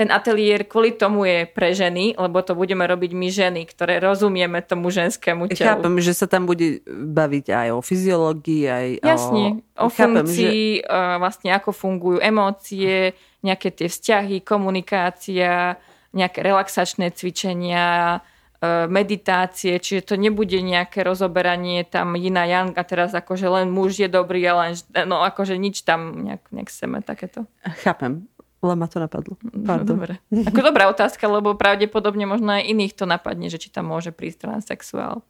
[0.00, 4.64] ten ateliér kvôli tomu je pre ženy, lebo to budeme robiť my ženy, ktoré rozumieme
[4.64, 5.76] tomu ženskému telu.
[5.76, 10.64] Chápem, že sa tam bude baviť aj o fyziológii, aj Jasne, o, o Chápem, funkcii,
[10.80, 11.20] že...
[11.20, 13.12] vlastne ako fungujú emócie,
[13.44, 15.76] nejaké tie vzťahy, komunikácia,
[16.16, 18.24] nejaké relaxačné cvičenia,
[18.60, 23.96] E, meditácie, čiže to nebude nejaké rozoberanie tam Jina Yang a teraz akože len muž
[23.96, 24.72] je dobrý a len,
[25.08, 27.48] no akože nič tam nejak nechceme takéto.
[27.80, 28.28] Chápem.
[28.60, 29.40] Len ma to napadlo.
[29.40, 29.96] No, Pardon.
[29.96, 30.20] Dobre.
[30.28, 34.44] Ako dobrá otázka, lebo pravdepodobne možno aj iných to napadne, že či tam môže prísť
[34.44, 35.24] transexuál.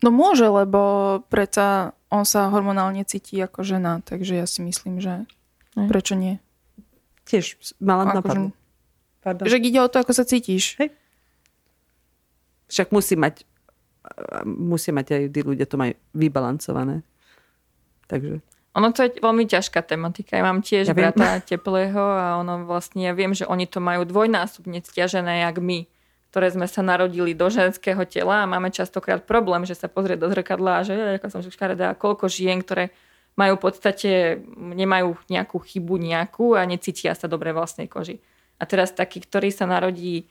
[0.00, 0.80] No môže, lebo
[1.28, 5.26] predsa on sa hormonálne cíti ako žena, takže ja si myslím, že
[5.76, 5.86] Hej.
[5.90, 6.38] prečo nie?
[7.26, 8.46] Tiež ma len Akože- napadlo.
[9.20, 9.44] Pardon.
[9.44, 10.80] Že ide o to, ako sa cítiš.
[12.70, 13.44] Však musí mať
[14.48, 17.04] musí mať aj tí ľudia to majú vybalancované.
[18.08, 18.40] Takže
[18.78, 20.38] Ono to je veľmi ťažká tematika.
[20.38, 21.10] Ja mám tiež Ja viem.
[21.10, 25.90] brata teplého a ono vlastne, ja viem, že oni to majú dvojnásobne stiažené, jak my,
[26.30, 30.30] ktoré sme sa narodili do ženského tela a máme častokrát problém, že sa pozrie do
[30.30, 32.94] zrkadla a že ako som škaredá, koľko žien, ktoré
[33.34, 34.10] majú v podstate,
[34.54, 38.22] nemajú nejakú chybu nejakú a necítia sa dobre vlastnej koži.
[38.60, 40.28] A teraz takí, ktorí sa narodí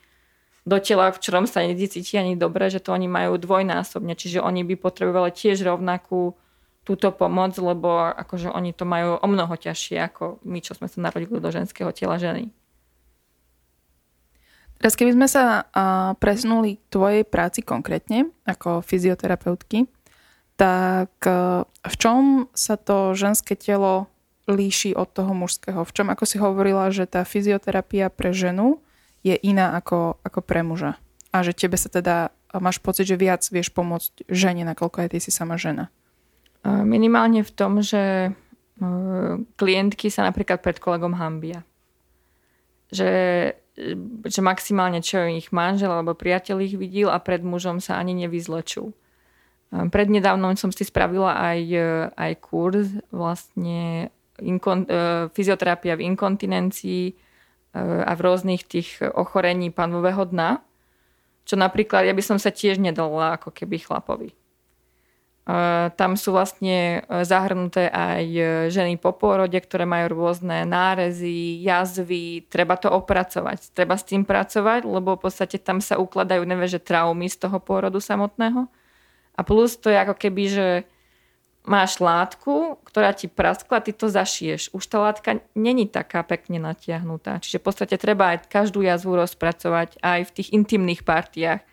[0.67, 4.13] do tela, v ktorom sa necíti ani dobre, že to oni majú dvojnásobne.
[4.13, 6.38] Čiže oni by potrebovali tiež rovnakú
[6.89, 10.97] túto pomoc, lebo akože oni to majú o mnoho ťažšie ako my, čo sme sa
[11.06, 12.49] narodili do ženského tela ženy.
[14.82, 19.86] Teraz keby sme sa a, presunuli k tvojej práci konkrétne, ako fyzioterapeutky,
[20.58, 24.10] tak a, v čom sa to ženské telo
[24.49, 25.86] líši od toho mužského?
[25.86, 28.82] V čom, ako si hovorila, že tá fyzioterapia pre ženu
[29.21, 30.97] je iná ako, ako pre muža?
[31.30, 35.19] A že tebe sa teda, máš pocit, že viac vieš pomôcť žene, nakoľko aj ty
[35.21, 35.93] si sama žena.
[36.63, 38.31] E, Minimálne v tom, že e,
[39.55, 41.63] klientky sa napríklad pred kolegom hambia.
[42.89, 43.11] Že,
[44.25, 48.91] že maximálne čo ich manžel alebo priateľ ich videl a pred mužom sa ani nevyzlečú.
[48.91, 48.93] E,
[49.87, 51.61] Prednedávnom som si spravila aj,
[52.15, 54.87] aj kurz vlastne inkon,
[55.35, 57.03] fyzioterapia v inkontinencii
[57.75, 60.63] a v rôznych tých ochorení panového dna,
[61.45, 64.38] čo napríklad ja by som sa tiež nedala ako keby chlapovi.
[65.97, 72.45] Tam sú vlastne e, zahrnuté aj e, ženy po pôrode, ktoré majú rôzne nárezy, jazvy.
[72.45, 73.73] Treba to opracovať.
[73.73, 77.57] Treba s tým pracovať, lebo v podstate tam sa ukladajú nevie, že traumy z toho
[77.57, 78.69] pôrodu samotného.
[79.33, 80.67] A plus to je ako keby, že
[81.65, 84.69] máš látku, ktorá ti praskla, ty to zašiješ.
[84.69, 87.41] Už tá látka není taká pekne natiahnutá.
[87.41, 91.65] Čiže v podstate treba aj každú jazvu rozpracovať aj v tých intimných partiách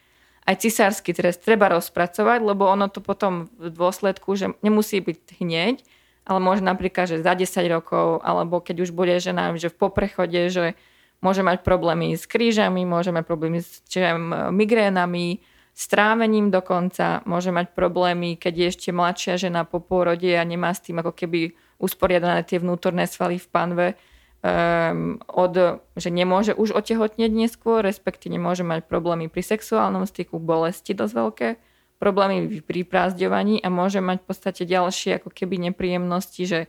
[0.46, 5.82] aj cisársky trest treba rozpracovať, lebo ono to potom v dôsledku, že nemusí byť hneď,
[6.26, 10.38] ale môže napríklad, že za 10 rokov, alebo keď už bude žena, že v poprechode,
[10.50, 10.78] že
[11.18, 14.14] môže mať problémy s krížami, môže mať problémy s čiže,
[14.54, 15.42] migrénami,
[15.76, 20.72] s trávením dokonca, môže mať problémy, keď je ešte mladšia žena po pôrode a nemá
[20.72, 23.86] s tým ako keby usporiadané tie vnútorné svaly v panve,
[24.46, 30.94] um, od, že nemôže už otehotnieť neskôr, respektíve môže mať problémy pri sexuálnom styku, bolesti
[30.94, 31.48] dosť veľké,
[31.98, 36.60] problémy pri prázdňovaní a môže mať v podstate ďalšie ako keby nepríjemnosti, že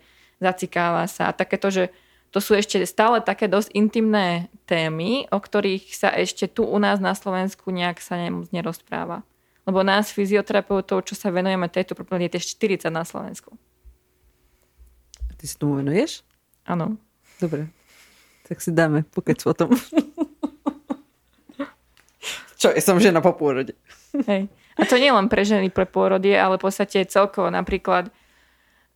[0.41, 1.83] zacikáva sa a takéto, že
[2.31, 6.99] to sú ešte stále také dosť intimné témy, o ktorých sa ešte tu u nás
[6.99, 9.23] na Slovensku nejak sa ne- nerozpráva.
[9.67, 13.55] Lebo nás, fyzioterapeutov, čo sa venujeme tejto problémy, je 40 na Slovensku.
[15.35, 16.23] ty si tomu venuješ?
[16.63, 16.99] Áno.
[17.37, 17.69] Dobre.
[18.47, 19.69] Tak si dáme pokec o tom.
[22.57, 23.77] Čo, ja som žena po pôrode.
[24.25, 24.49] Hej.
[24.77, 28.09] A to nie len pre ženy, pre pôrodie, ale v podstate celkovo napríklad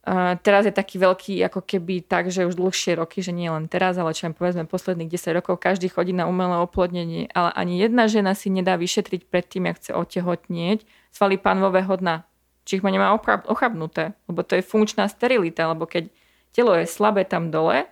[0.06, 3.69] uh, teraz je taký veľký ako keby tak, že už dlhšie roky, že nie len
[3.69, 8.10] teraz, ale čo povedzme posledných 10 rokov, každý chodí na umelé oplodnenie, ale ani jedna
[8.10, 12.25] žena si nedá vyšetriť pred tým, ak chce otehotnieť svaly panvového dna.
[12.65, 16.13] Či ich ma nemá ochab- ochabnuté, lebo to je funkčná sterilita, lebo keď
[16.54, 17.89] telo je slabé tam dole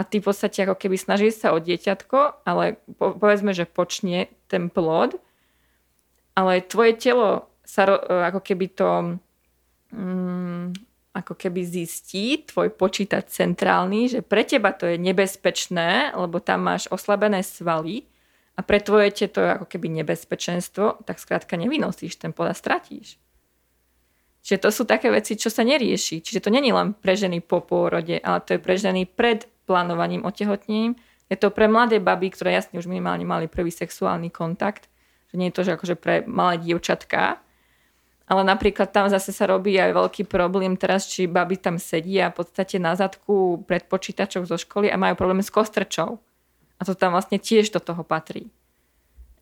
[0.00, 4.32] a ty v podstate ako keby snažíš sa o dieťatko, ale po- povedzme, že počne
[4.48, 5.20] ten plod,
[6.32, 9.20] ale tvoje telo sa ro- ako keby to
[9.92, 10.72] mm,
[11.12, 16.88] ako keby zistí, tvoj počítač centrálny, že pre teba to je nebezpečné, lebo tam máš
[16.88, 18.08] oslabené svaly
[18.56, 23.20] a pre tvoje to je ako keby nebezpečenstvo, tak skrátka nevynosíš ten plod a stratíš.
[24.40, 26.24] Čiže to sú také veci, čo sa nerieši.
[26.24, 30.26] Čiže to není len pre ženy po pôrode, ale to je pre ženy pred plánovaním
[30.26, 30.98] otehotnením.
[31.30, 34.90] Je to pre mladé baby, ktoré jasne už minimálne mali prvý sexuálny kontakt.
[35.30, 37.38] Že nie je to, že akože pre malé dievčatká.
[38.26, 42.42] Ale napríklad tam zase sa robí aj veľký problém teraz, či baby tam sedia v
[42.42, 46.18] podstate na zadku pred počítačom zo školy a majú problém s kostrčou.
[46.78, 48.50] A to tam vlastne tiež do toho patrí.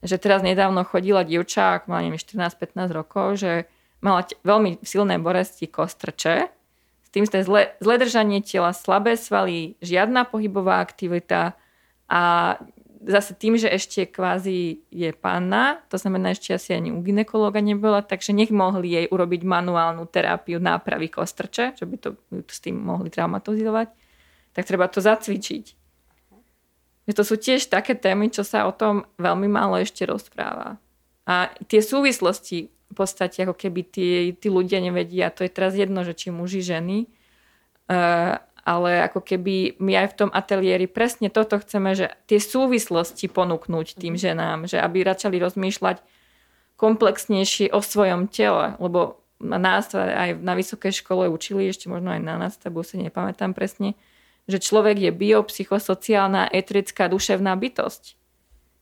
[0.04, 3.68] Že teraz nedávno chodila dievča, ako mala neviem, 14-15 rokov, že
[4.00, 6.57] mala veľmi silné bolesti kostrče,
[7.08, 11.56] s tým ste zle, zle držanie tela, slabé svaly, žiadna pohybová aktivita
[12.04, 12.22] a
[13.00, 18.04] zase tým, že ešte kvázi je panna, to znamená ešte asi ani u ginekologa nebola,
[18.04, 23.08] takže nech mohli jej urobiť manuálnu terapiu nápravy kostrče, že by to, s tým mohli
[23.08, 23.88] traumatizovať.
[24.52, 25.64] tak treba to zacvičiť.
[27.08, 30.76] Že to sú tiež také témy, čo sa o tom veľmi málo ešte rozpráva.
[31.24, 35.28] A tie súvislosti v podstate ako keby tí, tí ľudia nevedia.
[35.36, 37.06] To je teraz jedno, že či muži, ženy.
[37.88, 43.24] Uh, ale ako keby my aj v tom ateliéri presne toto chceme, že tie súvislosti
[43.32, 44.20] ponúknuť tým mhm.
[44.20, 46.04] ženám, že aby začali rozmýšľať
[46.78, 52.34] komplexnejšie o svojom tele, lebo nás aj na vysokej škole učili, ešte možno aj na
[52.38, 53.98] nás, tabu si nepamätám presne,
[54.46, 58.18] že človek je biopsychosociálna, etrická, duševná bytosť.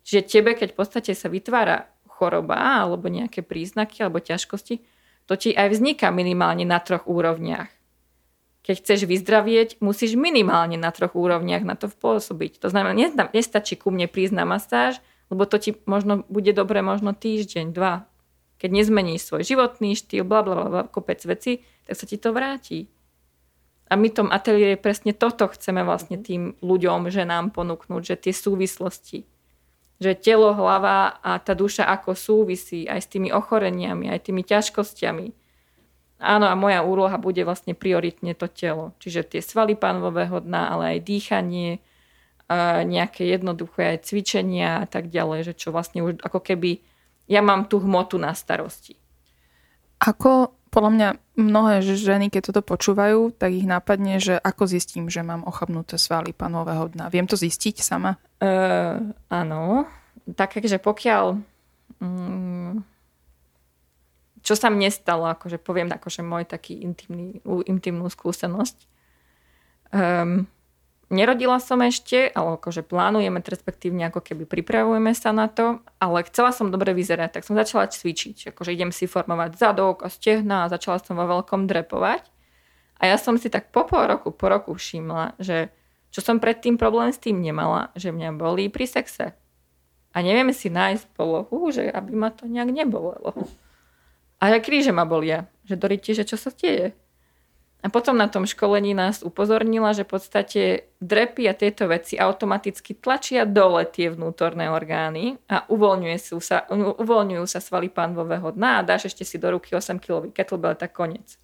[0.06, 4.80] Čiže tebe, keď v podstate sa vytvára choroba alebo nejaké príznaky alebo ťažkosti,
[5.28, 7.76] to ti aj vzniká minimálne na troch úrovniach
[8.66, 12.58] keď chceš vyzdravieť, musíš minimálne na troch úrovniach na to pôsobiť.
[12.58, 12.98] To znamená,
[13.30, 14.98] nestačí ku mne prísť na masáž,
[15.30, 18.10] lebo to ti možno bude dobre možno týždeň, dva.
[18.58, 22.90] Keď nezmeníš svoj životný štýl, bla, bla, bla, kopec veci, tak sa ti to vráti.
[23.86, 28.34] A my tom ateliéri presne toto chceme vlastne tým ľuďom, že nám ponúknúť, že tie
[28.34, 29.30] súvislosti,
[29.96, 35.46] že telo, hlava a tá duša ako súvisí aj s tými ochoreniami, aj tými ťažkosťami
[36.16, 38.96] Áno, a moja úloha bude vlastne prioritne to telo.
[39.04, 41.84] Čiže tie svaly pánového dna, ale aj dýchanie,
[42.86, 46.80] nejaké jednoduché aj cvičenia a tak ďalej, že čo vlastne už ako keby
[47.28, 48.96] ja mám tú hmotu na starosti.
[50.00, 51.08] Ako podľa mňa
[51.40, 56.36] mnohé ženy, keď toto počúvajú, tak ich nápadne, že ako zistím, že mám ochabnuté svaly
[56.36, 57.08] panového dna.
[57.08, 58.20] Viem to zistiť sama?
[58.44, 59.88] Uh, áno.
[60.28, 61.40] Takže pokiaľ...
[61.96, 62.84] Um,
[64.44, 68.76] čo sa mne stalo, akože poviem akože môj taký intimný, intimnú skúsenosť.
[69.96, 70.44] Um,
[71.12, 76.50] nerodila som ešte, ale akože plánujeme, respektívne ako keby pripravujeme sa na to, ale chcela
[76.50, 78.50] som dobre vyzerať, tak som začala cvičiť.
[78.54, 82.26] Akože idem si formovať zadok a stehna a začala som vo veľkom drepovať.
[82.96, 85.68] A ja som si tak po pol roku, po roku všimla, že
[86.10, 89.36] čo som predtým problém s tým nemala, že mňa bolí pri sexe.
[90.16, 93.36] A neviem si nájsť polohu, že aby ma to nejak nebolelo.
[94.40, 96.96] A aj kríže ma bolia, že Doriti, že čo sa deje.
[97.84, 100.62] A potom na tom školení nás upozornila, že v podstate
[100.98, 107.60] drepy a tieto veci automaticky tlačia dole tie vnútorné orgány a uvoľňuje sa, uvoľňujú sa
[107.62, 111.38] svaly pánvového dna a dáš ešte si do ruky 8 kg kettlebell, tak konec.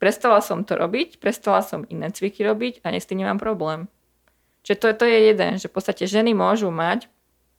[0.00, 3.86] Prestala som to robiť, prestala som iné cviky robiť a dnes nemám problém.
[4.64, 7.12] Čiže to, to je jeden, že v podstate ženy môžu mať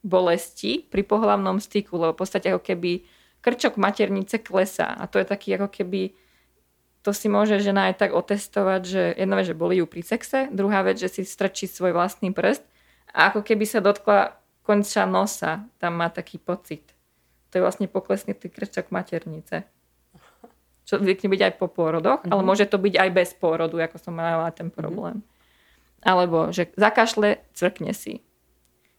[0.06, 3.06] bolesti pri pohlavnom styku, lebo v podstate ako keby
[3.42, 4.94] krčok maternice klesá.
[4.98, 6.14] A to je taký ako keby,
[7.06, 10.50] to si môže žena aj tak otestovať, že jedna vec, že boli ju pri sexe,
[10.50, 12.66] druhá vec, že si strčí svoj vlastný prst
[13.14, 14.34] a ako keby sa dotkla
[14.66, 16.82] konča nosa, tam má taký pocit.
[17.54, 19.70] To je vlastne poklesný krčok maternice.
[20.90, 22.34] Čo zvykne byť aj po pôrodoch, mm-hmm.
[22.34, 22.48] ale mhm.
[22.50, 24.76] môže to byť aj bez pôrodu, ako som mala ten mhm.
[24.76, 25.18] problém.
[25.22, 26.10] Mm-hmm.
[26.10, 28.26] Alebo, že zakašle, cvrkne si.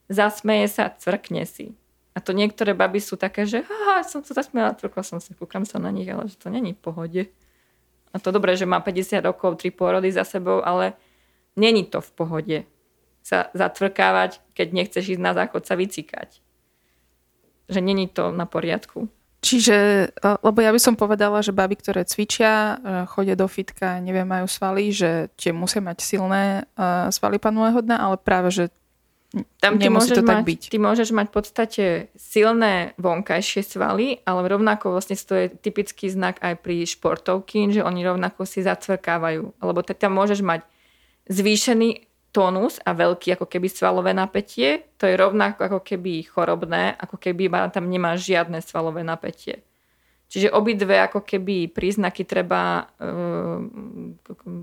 [0.07, 1.75] Zasmeje sa, cvrkne si.
[2.15, 5.67] A to niektoré baby sú také, že haha, som sa zasmiala, trkla som sa, kúkam
[5.67, 7.23] sa na nich, ale že to není v pohode.
[8.13, 10.95] A to dobré, že má 50 rokov, tri pôrody za sebou, ale
[11.57, 12.59] není to v pohode
[13.27, 16.39] sa zatvrkávať, keď nechceš ísť na záchod sa vycikať.
[17.67, 19.11] Že není to na poriadku.
[19.43, 19.77] Čiže,
[20.11, 22.75] e, lebo ja by som povedala, že baby, ktoré cvičia, e,
[23.11, 26.45] chodia do fitka, neviem, majú svaly, že tie musia mať silné
[26.75, 28.65] e, svaly panového dna, ale práve, že
[29.61, 30.63] tam ty môžeš, to mať, tak byť.
[30.73, 31.85] ty môžeš mať v podstate
[32.17, 38.01] silné vonkajšie svaly, ale rovnako vlastne to je typický znak aj pri športovky, že oni
[38.07, 39.61] rovnako si zacvrkávajú.
[39.61, 40.65] Lebo tam môžeš mať
[41.29, 42.07] zvýšený
[42.37, 44.85] tónus a veľký ako keby svalové napätie.
[45.01, 49.65] To je rovnako ako keby chorobné, ako keby tam nemá žiadne svalové napätie.
[50.29, 53.63] Čiže obidve ako keby príznaky treba uh,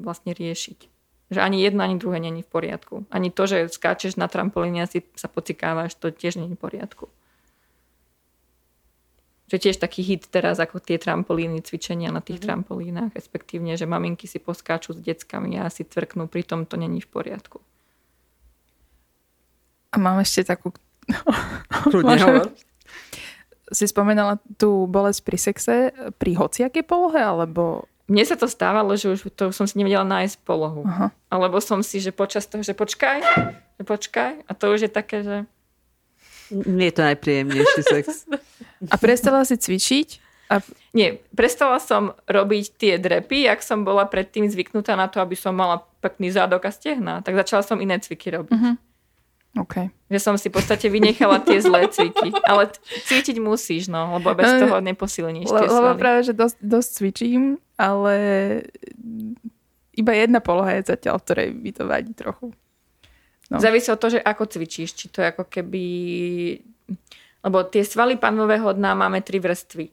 [0.06, 0.93] vlastne riešiť.
[1.34, 3.10] Že ani jedno, ani druhé není v poriadku.
[3.10, 7.10] Ani to, že skáčeš na trampolíne a si sa pocikávaš, to tiež není v poriadku.
[9.50, 12.48] Že tiež taký hit teraz, ako tie trampolíny, cvičenia na tých mm-hmm.
[12.48, 17.10] trampolínach, respektívne, že maminky si poskáču s deckami a si tvrknú, pritom to není v
[17.10, 17.58] poriadku.
[19.94, 20.74] A mám ešte takú...
[23.74, 25.76] si spomenala tú bolesť pri sexe
[26.22, 30.44] pri hociakej polohe, alebo mne sa to stávalo, že už to som si nevedela nájsť
[30.44, 30.84] polohu.
[30.84, 31.08] Aha.
[31.32, 33.24] Alebo som si, že počas toho, že počkaj,
[33.80, 34.44] že počkaj.
[34.44, 35.38] A to už je také, že...
[36.52, 38.06] Nie je to najpríjemnejší sex.
[38.92, 40.20] A prestala si cvičiť?
[40.52, 40.60] A...
[40.92, 45.56] Nie, prestala som robiť tie drepy, ak som bola predtým zvyknutá na to, aby som
[45.56, 47.24] mala pekný zádok a stehna.
[47.24, 48.52] Tak začala som iné cviky robiť.
[48.52, 48.76] Uh-huh.
[49.54, 49.94] Okay.
[50.10, 52.34] Že som si v podstate vynechala tie zlé cviky.
[52.42, 52.74] Ale
[53.06, 58.16] cvičiť musíš, no, lebo bez toho neposilníš tie Lebo práve, že dosť, dosť cvičím ale
[59.94, 62.48] iba jedna poloha je zatiaľ, v ktorej by to vadí trochu.
[63.52, 63.62] No.
[63.62, 64.90] Závisí od toho, že ako cvičíš.
[64.98, 65.84] Či to je ako keby...
[67.44, 69.92] Lebo tie svaly panového dna máme tri vrstvy.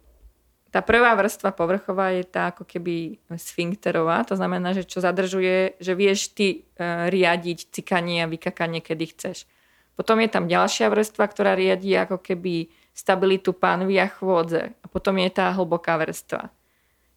[0.71, 5.99] Tá prvá vrstva povrchová je tá ako keby sfinkterová, to znamená, že čo zadržuje, že
[5.99, 9.51] vieš ty e, riadiť cikanie a vykakanie, kedy chceš.
[9.99, 14.71] Potom je tam ďalšia vrstva, ktorá riadi ako keby stabilitu pánvy a chôdze.
[14.71, 16.55] A potom je tá hlboká vrstva.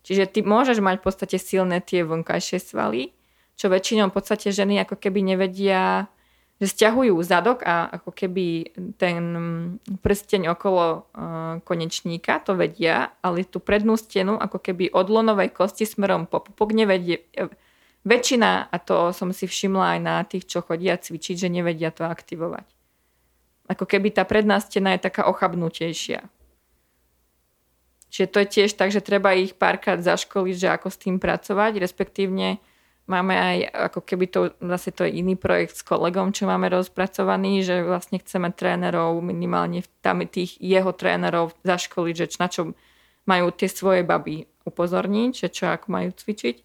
[0.03, 3.15] Čiže ty môžeš mať v podstate silné tie vonkajšie svaly,
[3.55, 6.11] čo väčšinou v podstate ženy ako keby nevedia
[6.61, 9.19] že stiahujú zadok a ako keby ten
[9.99, 15.83] prsteň okolo uh, konečníka to vedia, ale tú prednú stenu ako keby od lonovej kosti
[15.83, 17.25] smerom po pupok nevedie.
[18.03, 22.03] Väčšina, a to som si všimla aj na tých, čo chodia cvičiť, že nevedia to
[22.03, 22.67] aktivovať.
[23.71, 26.27] Ako keby tá predná stena je taká ochabnutejšia.
[28.13, 31.81] Čiže to je tiež tak, že treba ich párkrát zaškoliť, že ako s tým pracovať,
[31.81, 32.61] respektívne
[33.03, 33.57] Máme aj,
[33.91, 38.15] ako keby to, zase to je iný projekt s kolegom, čo máme rozpracovaný, že vlastne
[38.23, 42.71] chceme trénerov, minimálne tam tých jeho trénerov zaškoliť, že na čo
[43.27, 46.63] majú tie svoje baby upozorniť, že čo ako majú cvičiť.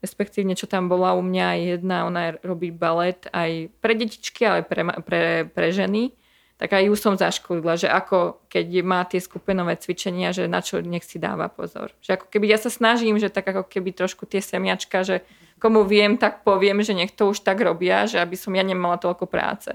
[0.00, 4.64] Respektívne, čo tam bola u mňa aj jedna, ona robí balet aj pre detičky, ale
[4.64, 6.16] pre, pre, pre ženy
[6.54, 10.78] tak aj ju som zaškolila, že ako keď má tie skupinové cvičenia, že na čo
[10.78, 11.90] nech si dáva pozor.
[11.98, 15.26] Že ako keby ja sa snažím, že tak ako keby trošku tie semiačka, že
[15.58, 19.00] komu viem, tak poviem, že nech to už tak robia, že aby som ja nemala
[19.00, 19.70] toľko práce.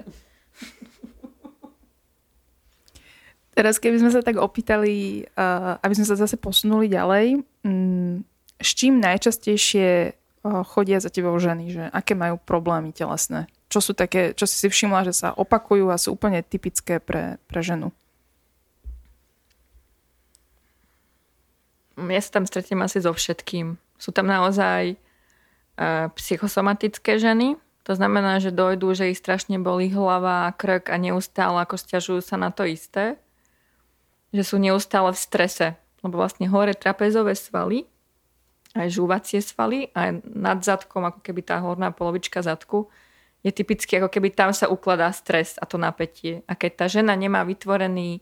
[3.58, 5.28] Teraz keby sme sa tak opýtali,
[5.84, 8.16] aby sme sa zase posunuli ďalej, mm,
[8.60, 10.16] s čím najčastejšie
[10.72, 13.52] chodia za tebou ženy, že aké majú problémy telesné?
[13.70, 17.38] čo sú také, čo si si všimla, že sa opakujú a sú úplne typické pre,
[17.46, 17.94] pre ženu?
[21.96, 23.78] Ja sa tam stretnem asi so všetkým.
[24.02, 24.98] Sú tam naozaj
[26.16, 27.56] psychosomatické ženy,
[27.88, 32.38] to znamená, že dojdú, že ich strašne bolí hlava, krk a neustále ako stiažujú sa
[32.38, 33.18] na to isté.
[34.30, 35.68] Že sú neustále v strese,
[36.06, 37.90] lebo vlastne hore trapezové svaly,
[38.78, 42.94] aj žúvacie svaly, aj nad zadkom, ako keby tá horná polovička zadku,
[43.42, 46.46] je typicky, ako keby tam sa ukladá stres a to napätie.
[46.46, 48.22] A keď tá žena nemá vytvorený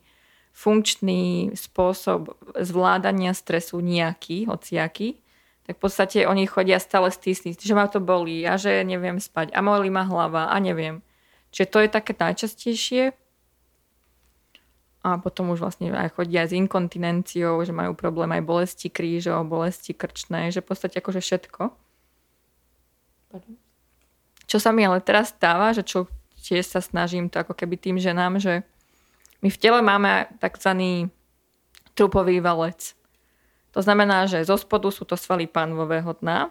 [0.56, 5.20] funkčný spôsob zvládania stresu nejaký, hociaký,
[5.68, 9.52] tak v podstate oni chodia stále stísniť, že ma to bolí a že neviem spať
[9.52, 11.04] a molí ma hlava a neviem.
[11.52, 13.04] Čiže to je také najčastejšie.
[15.04, 19.96] A potom už vlastne aj chodia s inkontinenciou, že majú problém aj bolesti krížov, bolesti
[19.96, 21.64] krčné, že v podstate akože všetko.
[24.48, 26.08] Čo sa mi ale teraz stáva, že čo
[26.40, 28.64] tiež sa snažím to ako keby tým ženám, že
[29.44, 30.72] my v tele máme tzv.
[31.94, 32.97] trupový valec.
[33.78, 36.50] To znamená, že zo spodu sú to svaly pánvového dna,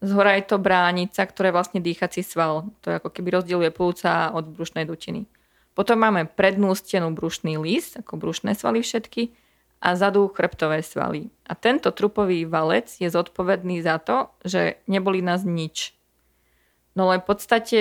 [0.00, 2.72] z hora je to bránica, ktorá je vlastne dýchací sval.
[2.80, 5.28] To je ako keby rozdieluje plúca od brušnej dutiny.
[5.76, 9.28] Potom máme prednú stenu brušný list, ako brušné svaly všetky,
[9.80, 11.32] a zadu chrbtové svaly.
[11.48, 15.96] A tento trupový valec je zodpovedný za to, že neboli nás nič.
[16.96, 17.80] No len v podstate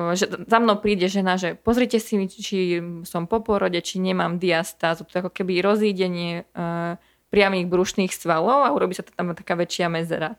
[0.00, 5.04] že za mnou príde žena, že pozrite si, či som po porode, či nemám diastázu,
[5.04, 6.96] to je ako keby rozídenie uh,
[7.30, 10.36] priamých brušných svalov a urobí sa tam taká väčšia mezera.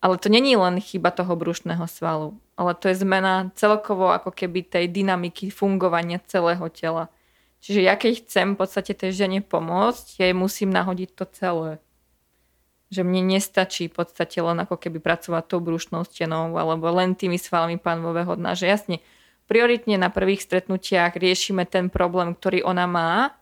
[0.00, 4.62] Ale to není len chyba toho brušného svalu, ale to je zmena celkovo ako keby
[4.62, 7.10] tej dynamiky fungovania celého tela.
[7.60, 11.70] Čiže ja keď chcem v podstate tej žene pomôcť, jej musím nahodiť to celé
[12.86, 17.34] že mne nestačí v podstate len ako keby pracovať tou brušnou stenou alebo len tými
[17.34, 18.54] svalmi pánového dna.
[18.54, 18.96] Že jasne,
[19.50, 23.34] prioritne na prvých stretnutiach riešime ten problém, ktorý ona má,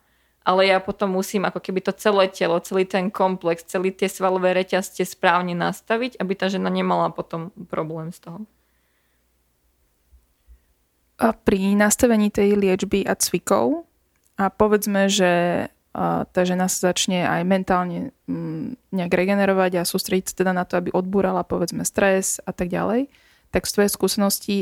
[0.45, 4.53] ale ja potom musím ako keby to celé telo, celý ten komplex, celý tie svalové
[4.53, 8.39] reťazte správne nastaviť, aby tá žena nemala potom problém z toho.
[11.17, 13.89] A pri nastavení tej liečby a cvikov
[14.37, 15.65] a povedzme, že
[15.95, 20.75] tá žena sa začne aj mentálne mm, nejak regenerovať a sústrediť sa teda na to,
[20.75, 23.07] aby odbúrala povedzme stres a tak ďalej,
[23.55, 24.57] tak z tvojej skúsenosti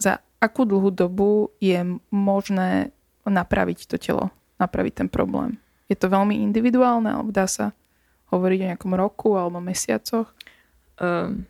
[0.00, 2.88] za akú dlhú dobu je možné
[3.28, 4.32] napraviť to telo,
[4.62, 5.58] napraviť ten problém?
[5.90, 7.74] Je to veľmi individuálne, alebo dá sa
[8.30, 10.30] hovoriť o nejakom roku alebo mesiacoch?
[10.96, 11.44] Um,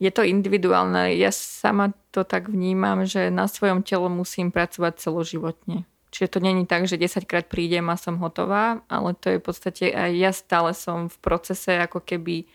[0.00, 1.12] je to individuálne.
[1.20, 5.84] Ja sama to tak vnímam, že na svojom tele musím pracovať celoživotne.
[6.10, 9.44] Čiže to není tak, že 10 krát prídem a som hotová, ale to je v
[9.44, 12.50] podstate aj ja stále som v procese ako keby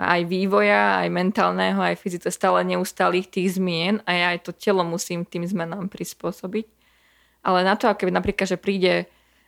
[0.00, 4.84] aj vývoja, aj mentálneho, aj fyzické, stále neustálých tých zmien a ja aj to telo
[4.84, 6.68] musím tým zmenám prispôsobiť.
[7.46, 9.06] Ale na to, keby napríklad, že príde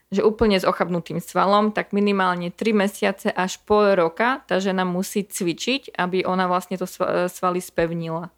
[0.08, 5.20] že úplne s ochabnutým svalom, tak minimálne 3 mesiace až pol roka tá žena musí
[5.20, 6.88] cvičiť, aby ona vlastne to
[7.28, 8.32] svaly spevnila.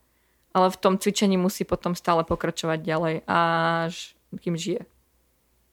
[0.51, 4.83] Ale v tom cvičení musí potom stále pokračovať ďalej, až kým žije.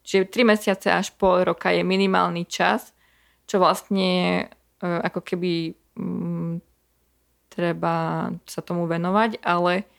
[0.06, 2.94] Čiže 3 mesiace až pol roka je minimálny čas,
[3.50, 4.46] čo vlastne
[4.80, 6.54] e, ako keby m, mm,
[7.50, 9.90] treba sa tomu venovať, ale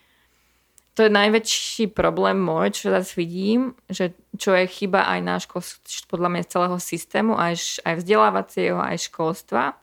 [0.99, 5.43] to je najväčší problém môj, čo teraz vidím, že čo je chyba aj náš,
[6.11, 9.79] podľa mňa celého systému, aj, aj vzdelávacieho, aj školstva,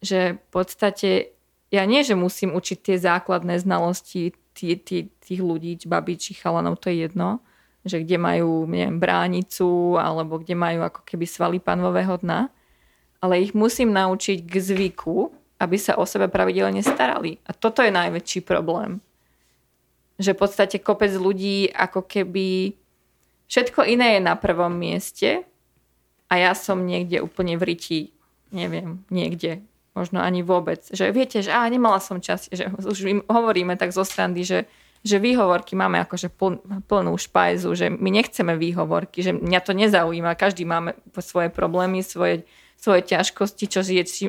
[0.00, 1.36] že v podstate
[1.68, 6.80] ja nie, že musím učiť tie základné znalosti tí, tí, tých ľudí, babí, či chalanov,
[6.80, 7.44] to je jedno,
[7.84, 12.48] že kde majú, neviem, bránicu, alebo kde majú ako keby svaly panového dna,
[13.20, 15.28] ale ich musím naučiť k zvyku,
[15.60, 17.36] aby sa o sebe pravidelne starali.
[17.44, 19.04] A toto je najväčší problém
[20.16, 22.72] že v podstate kopec ľudí ako keby
[23.46, 25.44] všetko iné je na prvom mieste
[26.26, 28.00] a ja som niekde úplne v riti,
[28.50, 29.62] neviem, niekde,
[29.94, 30.82] možno ani vôbec.
[30.88, 34.66] Že viete, že á, nemala som čas, že už im hovoríme tak zo strany, že,
[35.06, 36.58] že výhovorky máme akože pl,
[36.88, 42.42] plnú špajzu, že my nechceme výhovorky, že mňa to nezaujíma, každý máme svoje problémy, svoje,
[42.80, 43.80] svoje ťažkosti, čo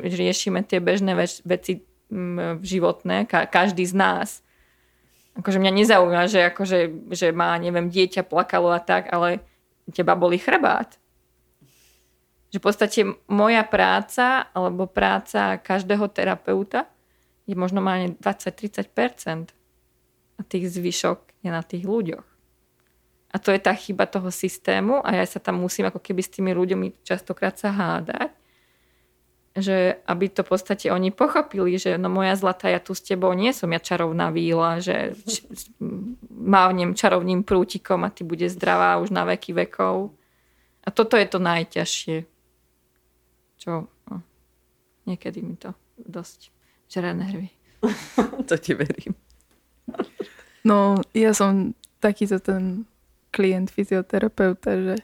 [0.04, 1.82] riešime tie bežné veci
[2.64, 4.30] životné, každý z nás
[5.38, 6.80] akože mňa nezaujíma, že, akože,
[7.14, 9.46] že má, neviem, dieťa plakalo a tak, ale
[9.94, 10.98] teba boli chrbát.
[12.50, 16.90] Že v podstate moja práca alebo práca každého terapeuta
[17.48, 19.54] je možno má 20-30%
[20.38, 22.28] a tých zvyšok je na tých ľuďoch.
[23.28, 26.34] A to je tá chyba toho systému a ja sa tam musím ako keby s
[26.34, 28.37] tými ľuďmi častokrát sa hádať
[29.58, 33.34] že aby to v podstate oni pochopili, že no moja zlatá, ja tu s tebou
[33.34, 35.18] nie som ja čarovná víla, že
[36.30, 40.14] mávnem čarovným prútikom a ty bude zdravá už na veky vekov.
[40.86, 42.18] A toto je to najťažšie.
[43.58, 44.16] Čo no,
[45.10, 46.54] niekedy mi to dosť
[46.86, 47.50] žere nervy.
[48.50, 49.18] to ti verím.
[50.62, 52.86] No, ja som takýto ten
[53.34, 54.96] klient fyzioterapeuta, že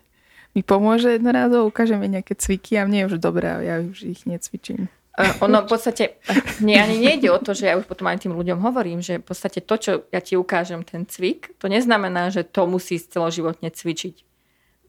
[0.53, 4.05] mi pomôže jednorázovo, ukáže mi nejaké cviky a mne je už dobré a ja už
[4.05, 4.89] ich necvičím.
[5.45, 6.17] Ono v podstate,
[6.57, 9.25] mne ani nejde o to, že ja už potom aj tým ľuďom hovorím, že v
[9.29, 14.25] podstate to, čo ja ti ukážem, ten cvik, to neznamená, že to musíš celoživotne cvičiť.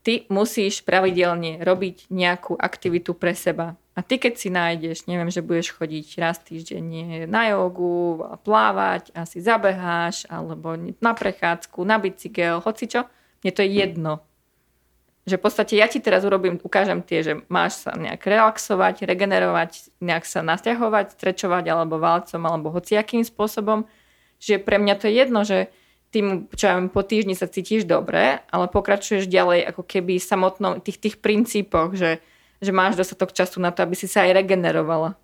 [0.04, 3.76] Ty musíš pravidelne robiť nejakú aktivitu pre seba.
[3.96, 9.44] A ty keď si nájdeš, neviem, že budeš chodiť raz týždenne na jogu, plávať, asi
[9.44, 10.72] zabeháš, alebo
[11.04, 13.04] na prechádzku, na bicykel, hoci čo,
[13.44, 14.24] mne to je jedno
[15.24, 19.96] že v podstate ja ti teraz urobím, ukážem tie, že máš sa nejak relaxovať, regenerovať,
[20.04, 23.88] nejak sa nasťahovať, strečovať alebo valcom alebo hociakým spôsobom,
[24.36, 25.72] že pre mňa to je jedno, že
[26.12, 31.00] tým, čo ja po týždni sa cítiš dobre, ale pokračuješ ďalej ako keby samotnom tých,
[31.00, 32.22] tých princípoch, že,
[32.62, 35.18] že máš dostatok času na to, aby si sa aj regenerovala.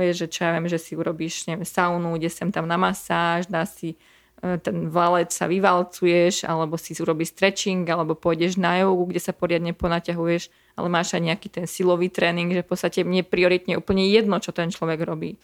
[0.00, 3.44] Vieš, že čo ja viem, že si urobíš neviem, saunu, ide sem tam na masáž,
[3.44, 4.00] dá si
[4.42, 9.70] ten valec sa vyvalcuješ, alebo si urobíš stretching, alebo pôjdeš na jogu, kde sa poriadne
[9.70, 14.42] ponaťahuješ, ale máš aj nejaký ten silový tréning, že v podstate mne prioritne úplne jedno,
[14.42, 15.38] čo ten človek robí.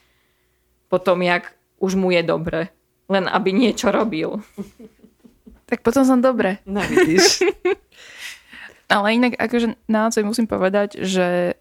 [0.90, 2.74] Potom, jak už mu je dobre.
[3.06, 4.42] Len aby niečo robil.
[5.70, 6.58] Tak potom som dobre.
[6.66, 7.46] No vidíš.
[8.92, 11.54] ale inak, akože naozaj musím povedať, že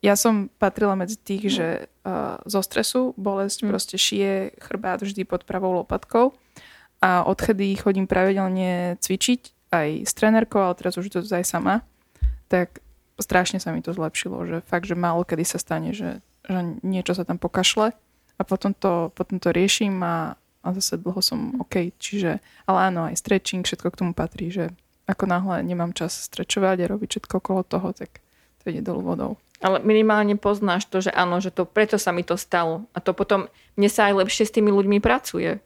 [0.00, 1.68] ja som patrila medzi tých, že
[2.06, 3.68] uh, zo stresu bolesť mm.
[3.68, 6.32] proste šije chrbát vždy pod pravou lopatkou
[7.00, 11.80] a odchedy chodím pravidelne cvičiť aj s trenérkou, ale teraz už to aj sama,
[12.52, 12.84] tak
[13.16, 17.16] strašne sa mi to zlepšilo, že fakt, že málo kedy sa stane, že, že niečo
[17.16, 17.92] sa tam pokašle
[18.36, 20.34] a potom to, potom to riešim a,
[20.64, 21.92] a zase dlho som OK.
[22.00, 24.72] Čiže, ale áno, aj stretching, všetko k tomu patrí, že
[25.04, 28.24] ako náhle nemám čas strečovať a robiť všetko okolo toho, tak
[28.62, 29.32] to ide dolu vodou.
[29.60, 32.88] Ale minimálne poznáš to, že áno, že to preto sa mi to stalo.
[32.96, 35.60] A to potom mne sa aj lepšie s tými ľuďmi pracuje.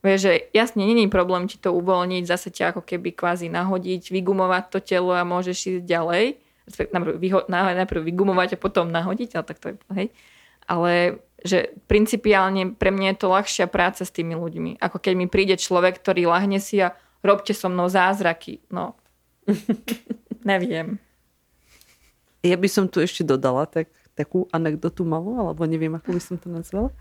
[0.00, 4.64] Vieš, že jasne, není problém ti to uvoľniť, zase ťa ako keby kvázi nahodiť, vygumovať
[4.72, 6.24] to telo a môžeš ísť ďalej.
[7.50, 10.08] Najprv vygumovať a potom nahodiť, ale tak to je, hej.
[10.64, 14.80] Ale že principiálne pre mňa je to ľahšia práca s tými ľuďmi.
[14.80, 18.60] Ako keď mi príde človek, ktorý lahne si a robte so mnou zázraky.
[18.68, 18.96] No,
[20.44, 21.00] neviem.
[22.40, 26.36] Ja by som tu ešte dodala tak, takú anekdotu malú, alebo neviem, ako by som
[26.40, 26.92] to nazvala.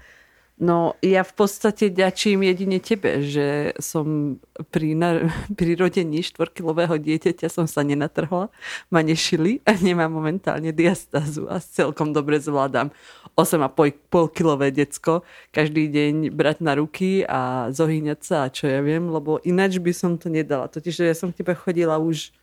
[0.59, 4.35] No ja v podstate ďačím jedine tebe, že som
[4.75, 5.31] pri, na,
[6.19, 8.51] štvorkilového dieťaťa som sa nenatrhla,
[8.91, 12.91] ma nešili a nemám momentálne diastázu a celkom dobre zvládam
[13.39, 15.23] 8,5 kilové decko
[15.55, 19.95] každý deň brať na ruky a zohýňať sa a čo ja viem, lebo ináč by
[19.95, 20.67] som to nedala.
[20.67, 22.35] Totiž ja som tebe chodila už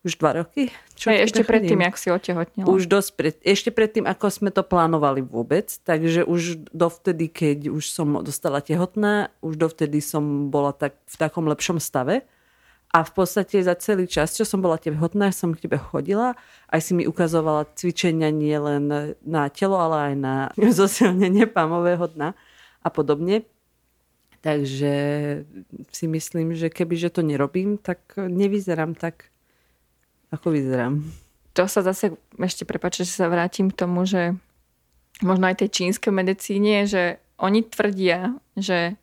[0.00, 0.72] už dva roky.
[0.96, 2.66] Čo Hej, ešte predtým, jak si otehotnila.
[2.68, 5.68] Už dosť pred, ešte predtým, ako sme to plánovali vôbec.
[5.84, 11.44] Takže už dovtedy, keď už som dostala tehotná, už dovtedy som bola tak, v takom
[11.44, 12.24] lepšom stave.
[12.90, 16.34] A v podstate za celý čas, čo som bola tehotná, som k tebe chodila.
[16.66, 20.34] Aj si mi ukazovala cvičenia nie len na telo, ale aj na
[20.80, 22.34] zosilnenie pámového dna
[22.82, 23.46] a podobne.
[24.40, 24.94] Takže
[25.92, 29.29] si myslím, že keby že to nerobím, tak nevyzerám tak
[30.30, 31.02] ako vyzerám?
[31.58, 34.38] To sa zase, ešte prepáč, že sa vrátim k tomu, že
[35.20, 38.94] možno aj tej čínskej medicíne, že oni tvrdia, že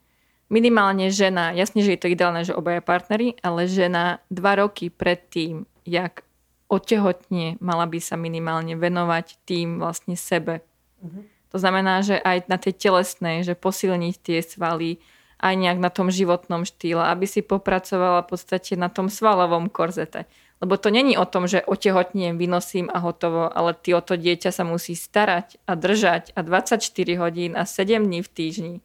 [0.47, 5.19] minimálne žena, jasne, že je to ideálne, že obaja partnery, ale žena dva roky pred
[5.27, 6.23] tým, jak
[6.67, 10.63] otehotne, mala by sa minimálne venovať tým vlastne sebe.
[10.99, 11.23] Uh-huh.
[11.55, 14.99] To znamená, že aj na tej telesnej, že posilniť tie svaly,
[15.37, 20.25] aj nejak na tom životnom štýle, aby si popracovala v podstate na tom svalovom korzete.
[20.57, 24.49] Lebo to není o tom, že otehotniem, vynosím a hotovo, ale ty o to dieťa
[24.49, 26.81] sa musí starať a držať a 24
[27.21, 28.75] hodín a 7 dní v týždni.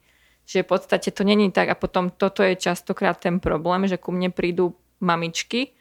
[0.45, 4.13] Že v podstate to není tak a potom toto je častokrát ten problém, že ku
[4.13, 5.73] mne prídu mamičky,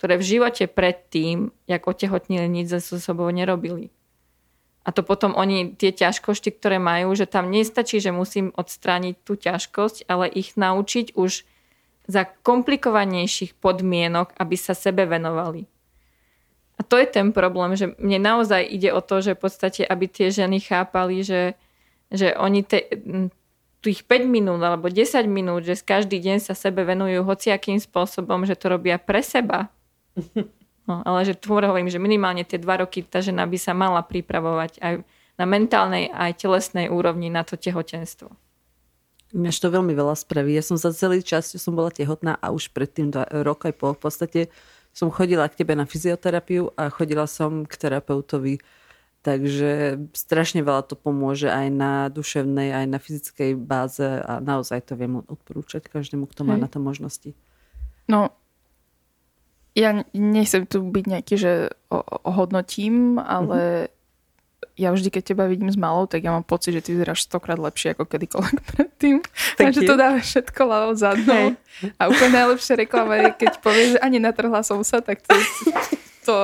[0.00, 3.92] ktoré v živote predtým, jak otehotnili, nič so sobou nerobili.
[4.84, 9.32] A to potom oni, tie ťažkosti, ktoré majú, že tam nestačí, že musím odstrániť tú
[9.36, 11.48] ťažkosť, ale ich naučiť už
[12.04, 15.64] za komplikovanejších podmienok, aby sa sebe venovali.
[16.74, 20.10] A to je ten problém, že mne naozaj ide o to, že v podstate, aby
[20.10, 21.54] tie ženy chápali, že,
[22.10, 22.82] že oni te,
[23.84, 28.58] tých 5 minút alebo 10 minút, že každý deň sa sebe venujú hociakým spôsobom, že
[28.58, 29.70] to robia pre seba.
[30.84, 34.04] No, ale že tu hovorím, že minimálne tie 2 roky tá žena by sa mala
[34.04, 35.00] pripravovať aj
[35.40, 38.28] na mentálnej aj telesnej úrovni na to tehotenstvo.
[39.34, 40.54] Mňaž to veľmi veľa spraví.
[40.54, 43.74] Ja som za celý čas, čo som bola tehotná a už predtým dva, rok aj
[43.74, 44.40] pol v podstate
[44.94, 48.62] som chodila k tebe na fyzioterapiu a chodila som k terapeutovi.
[49.26, 54.94] Takže strašne veľa to pomôže aj na duševnej, aj na fyzickej báze a naozaj to
[54.94, 56.62] viem odporúčať každému, kto má Hej.
[56.62, 57.34] na to možnosti.
[58.06, 58.36] No,
[59.74, 61.74] ja nechcem tu byť nejaký, že
[62.22, 63.58] ohodnotím, ale
[63.90, 63.93] mm-hmm
[64.74, 67.54] ja vždy, keď teba vidím s malou, tak ja mám pocit, že ty vyzeráš stokrát
[67.54, 69.22] lepšie ako kedykoľvek predtým.
[69.54, 71.54] Takže to dáva všetko ľavo zadnou.
[71.98, 75.34] A úplne najlepšia reklama je, keď povieš, že ani natrhla som sa, tak to,
[76.26, 76.36] to,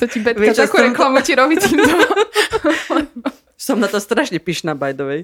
[0.00, 1.92] to ti Betka Vieš, takú reklamu ti robí týmto.
[3.66, 5.20] som na to strašne pyšná, by the way.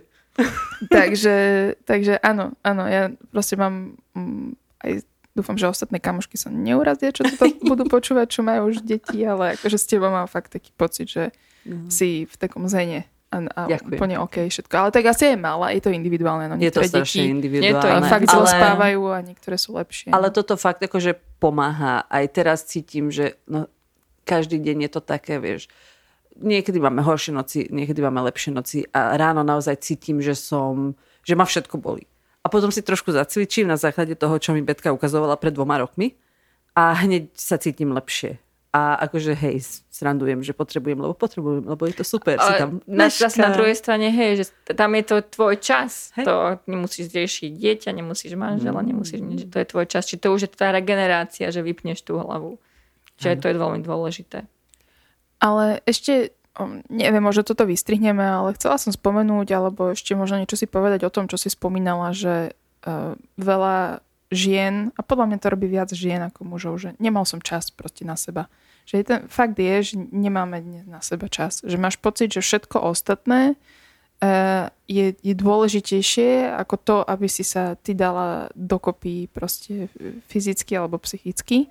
[0.88, 1.36] takže,
[1.84, 4.92] takže áno, áno, ja proste mám mm, aj
[5.32, 9.56] dúfam, že ostatné kamošky sa neurazia, čo to budú počúvať, čo majú už deti, ale
[9.56, 11.32] akože s tebou mám fakt taký pocit, že
[11.66, 11.88] uh-huh.
[11.90, 14.74] si v takom zene a, a úplne OK všetko.
[14.76, 16.52] Ale tak asi je malá, je to individuálne.
[16.52, 17.72] No, je to strašne deti, individuálne.
[17.72, 20.12] Je to fakt ale, spávajú a niektoré sú lepšie.
[20.12, 22.04] Ale toto fakt akože pomáha.
[22.12, 23.72] Aj teraz cítim, že no,
[24.28, 25.72] každý deň je to také, vieš,
[26.36, 30.92] niekedy máme horšie noci, niekedy máme lepšie noci a ráno naozaj cítim, že som,
[31.24, 32.04] že ma všetko bolí.
[32.42, 36.18] A potom si trošku zacvičím na základe toho, čo mi Betka ukazovala pred dvoma rokmi
[36.74, 38.42] a hneď sa cítim lepšie
[38.72, 42.40] a akože hej, srandujem, že potrebujem, lebo potrebujem, lebo je to super.
[42.40, 46.08] Ale si tam na, na druhej strane, hej, že tam je to tvoj čas.
[46.16, 46.24] Hej.
[46.24, 48.86] To nemusíš riešiť dieťa, nemusíš manžela, mm.
[48.88, 49.40] nemusíš nič.
[49.52, 50.08] To je tvoj čas.
[50.08, 52.56] Či to už je tá regenerácia, že vypneš tú hlavu.
[53.20, 54.48] Čiže to je veľmi dôležité.
[55.36, 56.32] Ale ešte,
[56.88, 61.12] neviem, možno toto vystrihneme, ale chcela som spomenúť, alebo ešte možno niečo si povedať o
[61.12, 62.56] tom, čo si spomínala, že
[62.88, 64.00] uh, veľa
[64.32, 68.08] žien, a podľa mňa to robí viac žien ako mužov, že nemal som čas proste
[68.08, 68.48] na seba.
[68.88, 71.60] Že ten fakt je, že nemáme dnes na seba čas.
[71.62, 77.76] Že máš pocit, že všetko ostatné uh, je, je dôležitejšie ako to, aby si sa
[77.76, 79.92] ty dala dokopy proste
[80.26, 81.70] fyzicky alebo psychicky.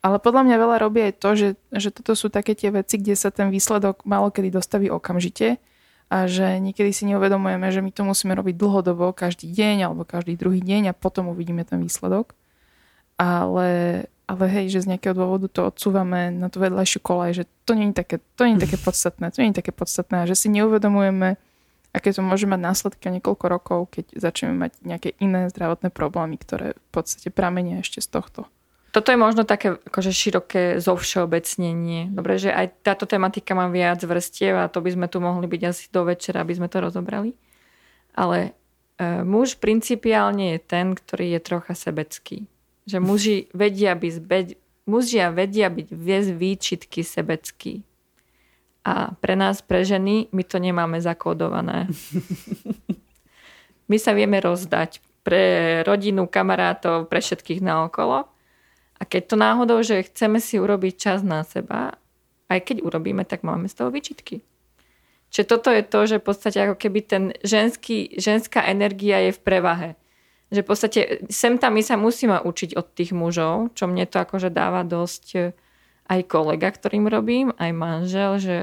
[0.00, 3.12] Ale podľa mňa veľa robí aj to, že, že toto sú také tie veci, kde
[3.12, 5.60] sa ten výsledok malo kedy dostaví okamžite
[6.10, 10.34] a že niekedy si neuvedomujeme, že my to musíme robiť dlhodobo, každý deň alebo každý
[10.34, 12.34] druhý deň a potom uvidíme ten výsledok.
[13.14, 17.78] Ale, ale hej, že z nejakého dôvodu to odsúvame na tú vedľajšiu kolaj, že to
[17.78, 20.34] nie je také, to nie je také podstatné, to nie je také podstatné a že
[20.34, 21.38] si neuvedomujeme,
[21.94, 26.42] aké to môže mať následky o niekoľko rokov, keď začneme mať nejaké iné zdravotné problémy,
[26.42, 28.50] ktoré v podstate pramenia ešte z tohto.
[28.90, 32.10] Toto je možno také akože široké zovšeobecnenie.
[32.10, 35.62] Dobre, že aj táto tematika má viac vrstiev a to by sme tu mohli byť
[35.62, 37.38] asi do večera, aby sme to rozobrali.
[38.18, 38.50] Ale
[38.98, 42.50] e, muž principiálne je ten, ktorý je trocha sebecký.
[42.90, 44.38] Že muži vedia byť, zbe,
[44.90, 47.86] mužia vedia byť viesť výčitky sebecký.
[48.82, 51.86] A pre nás, pre ženy, my to nemáme zakódované.
[53.90, 58.30] My sa vieme rozdať pre rodinu, kamarátov, pre všetkých naokolo
[59.00, 61.96] A keď to náhodou, že chceme si urobiť čas na seba,
[62.52, 64.44] aj keď urobíme, tak máme z toho vyčitky.
[65.30, 69.40] Čiže toto je to, že v podstate ako keby ten ženský, ženská energia je v
[69.40, 69.90] prevahe.
[70.50, 74.18] Že v podstate sem tam my sa musíme učiť od tých mužov, čo mne to
[74.18, 75.40] akože dáva dosť e,
[76.10, 78.56] aj kolega, ktorým robím, aj manžel, že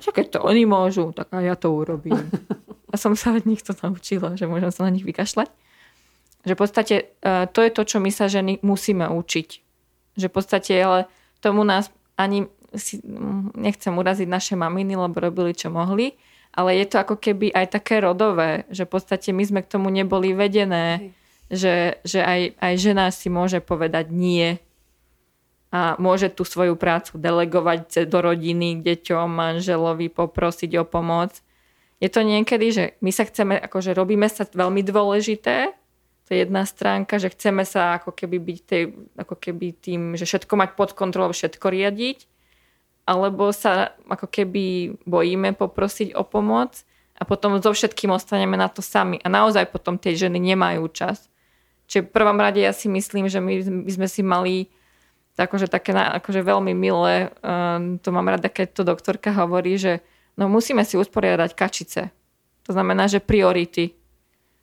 [0.00, 2.16] keď to oni môžu, tak aj ja to urobím.
[2.92, 5.52] A som sa od nich to naučila, že môžem sa na nich vykašľať.
[6.42, 7.04] Že v podstate e,
[7.50, 9.48] to je to, čo my sa ženy musíme učiť.
[10.18, 11.06] Že v podstate, ale
[11.38, 11.88] tomu nás
[12.18, 13.00] ani si,
[13.56, 16.16] nechcem uraziť naše maminy, lebo robili, čo mohli,
[16.52, 19.88] ale je to ako keby aj také rodové, že v podstate my sme k tomu
[19.88, 21.16] neboli vedené,
[21.48, 24.60] že, že aj, aj žena si môže povedať nie
[25.72, 31.40] a môže tú svoju prácu delegovať do rodiny, deťom, manželovi, poprosiť o pomoc.
[31.96, 35.72] Je to niekedy, že my sa chceme, akože robíme sa veľmi dôležité,
[36.26, 38.82] to je jedna stránka, že chceme sa ako keby byť tej,
[39.18, 42.30] ako keby tým, že všetko mať pod kontrolou, všetko riadiť
[43.02, 46.86] alebo sa ako keby bojíme poprosiť o pomoc
[47.18, 49.18] a potom so všetkým ostaneme na to sami.
[49.22, 51.26] A naozaj potom tie ženy nemajú čas.
[51.90, 54.70] Čiže v prvom rade ja si myslím, že my, by sme si mali
[55.34, 60.04] akože také akože veľmi milé, um, to mám rada, keď to doktorka hovorí, že
[60.36, 62.12] no musíme si usporiadať kačice.
[62.68, 63.96] To znamená, že priority.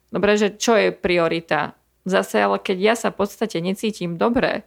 [0.10, 1.78] Dobre, že čo je priorita?
[2.06, 4.66] Zase, ale keď ja sa v podstate necítim dobre,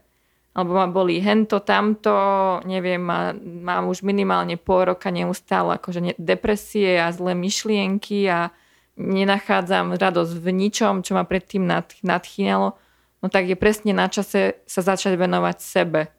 [0.53, 2.13] alebo ma boli hento, tamto,
[2.69, 8.53] neviem, má, mám už minimálne pol roka neustále akože depresie a zlé myšlienky a
[9.01, 12.77] nenachádzam radosť v ničom, čo ma predtým nad, nadchýnalo,
[13.25, 16.13] no tak je presne na čase sa začať venovať sebe.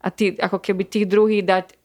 [0.00, 1.76] A ty, ako keby tých druhých dať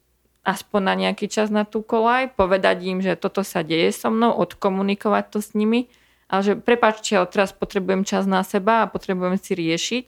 [0.42, 4.32] aspoň na nejaký čas na tú kolaj, povedať im, že toto sa deje so mnou,
[4.40, 5.92] odkomunikovať to s nimi,
[6.32, 10.04] ale že prepáčte, ale teraz potrebujem čas na seba a potrebujem si riešiť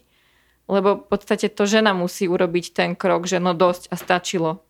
[0.67, 4.63] lebo v podstate to žena musí urobiť ten krok, že no dosť a stačilo.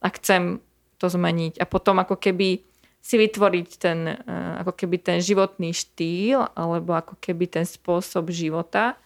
[0.00, 0.64] A chcem
[0.96, 1.60] to zmeniť.
[1.60, 2.64] A potom ako keby
[3.04, 8.96] si vytvoriť ten, eh, ako keby ten životný štýl alebo ako keby ten spôsob života,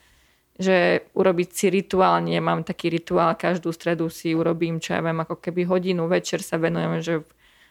[0.61, 5.41] že urobiť si rituálne, mám taký rituál, každú stredu si urobím, čo ja viem, ako
[5.41, 7.15] keby hodinu, večer sa venujem, že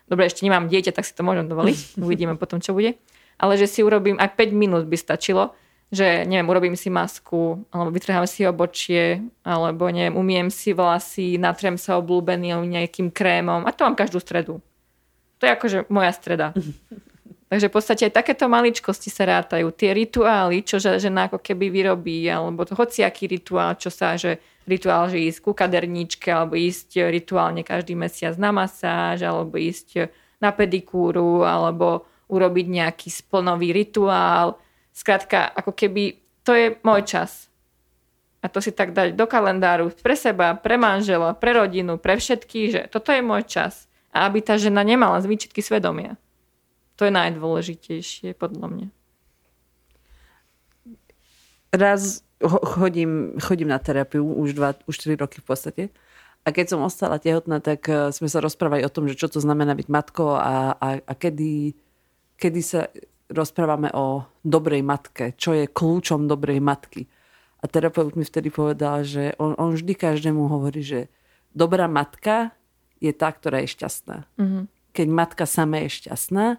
[0.09, 2.97] dobre, ešte nemám dieťa, tak si to môžem dovoliť, uvidíme potom, čo bude.
[3.39, 5.55] Ale že si urobím, ak 5 minút by stačilo,
[5.89, 11.81] že neviem, urobím si masku, alebo vytrhám si obočie, alebo neviem, umiem si vlasy, natrem
[11.81, 14.61] sa oblúbeným nejakým krémom a to mám každú stredu.
[15.41, 16.53] To je akože moja streda.
[17.49, 19.73] Takže v podstate aj takéto maličkosti sa rátajú.
[19.73, 24.37] Tie rituály, čo žena ako keby vyrobí, alebo to hociaký rituál, čo sa, že
[24.69, 30.53] rituál, že ísť ku kaderníčke, alebo ísť rituálne každý mesiac na masáž, alebo ísť na
[30.53, 34.61] pedikúru, alebo urobiť nejaký splnový rituál,
[34.99, 37.47] Skrátka, ako keby to je môj čas.
[38.43, 42.67] A to si tak dať do kalendáru pre seba, pre manžela, pre rodinu, pre všetkých,
[42.67, 43.87] že toto je môj čas.
[44.11, 46.19] A aby tá žena nemala zvyčitky svedomia.
[46.99, 48.87] To je najdôležitejšie podľa mňa.
[51.79, 55.83] Raz chodím, chodím na terapiu už, dva, už 4 roky v podstate.
[56.43, 59.39] A keď som ostala tehotná, tak eh, sme sa rozprávali o tom, že čo to
[59.39, 61.71] znamená byť matkou a, a, a kedy,
[62.39, 62.87] kedy sa
[63.29, 67.05] rozprávame o dobrej matke, čo je kľúčom dobrej matky.
[67.59, 71.11] A terapeut mi vtedy povedal, že on, on vždy každému hovorí, že
[71.51, 72.55] dobrá matka
[73.03, 74.25] je tá, ktorá je šťastná.
[74.39, 74.63] Mm-hmm.
[74.95, 76.57] Keď matka sama je šťastná,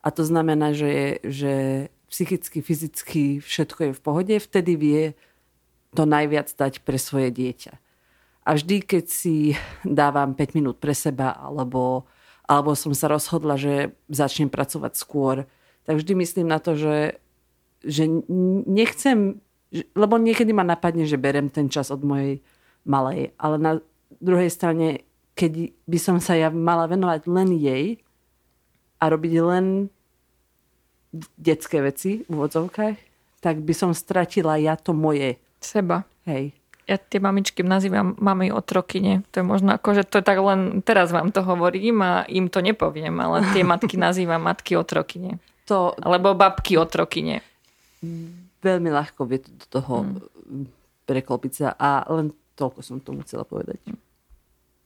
[0.00, 1.54] a to znamená, že, je, že
[2.08, 5.02] psychicky, fyzicky všetko je v pohode, vtedy vie
[5.94, 7.74] to najviac dať pre svoje dieťa.
[8.48, 9.54] A vždy, keď si
[9.84, 12.08] dávam 5 minút pre seba, alebo,
[12.50, 15.46] alebo som sa rozhodla, že začnem pracovať skôr,
[15.86, 17.22] tak vždy myslím na to, že,
[17.86, 18.10] že
[18.66, 19.38] nechcem,
[19.94, 22.42] lebo niekedy ma napadne, že berem ten čas od mojej
[22.82, 23.72] malej, ale na
[24.18, 25.06] druhej strane,
[25.38, 28.02] keď by som sa ja mala venovať len jej
[28.98, 29.86] a robiť len
[31.38, 32.96] detské veci v úvodzovkách,
[33.38, 35.38] tak by som stratila ja to moje.
[35.62, 36.02] Seba.
[36.26, 36.59] Hej.
[36.90, 39.22] Ja tie mamičky nazývam mami otrokyne.
[39.30, 42.50] To je možno ako, že to je tak len teraz vám to hovorím a im
[42.50, 45.38] to nepoviem, ale tie matky nazývam matky otrokyne
[45.70, 45.94] to...
[46.02, 47.46] Alebo babky otrokyne.
[48.58, 50.66] Veľmi ľahko vie do toho hmm.
[51.06, 53.78] preklopiť sa a len toľko som tomu chcela povedať.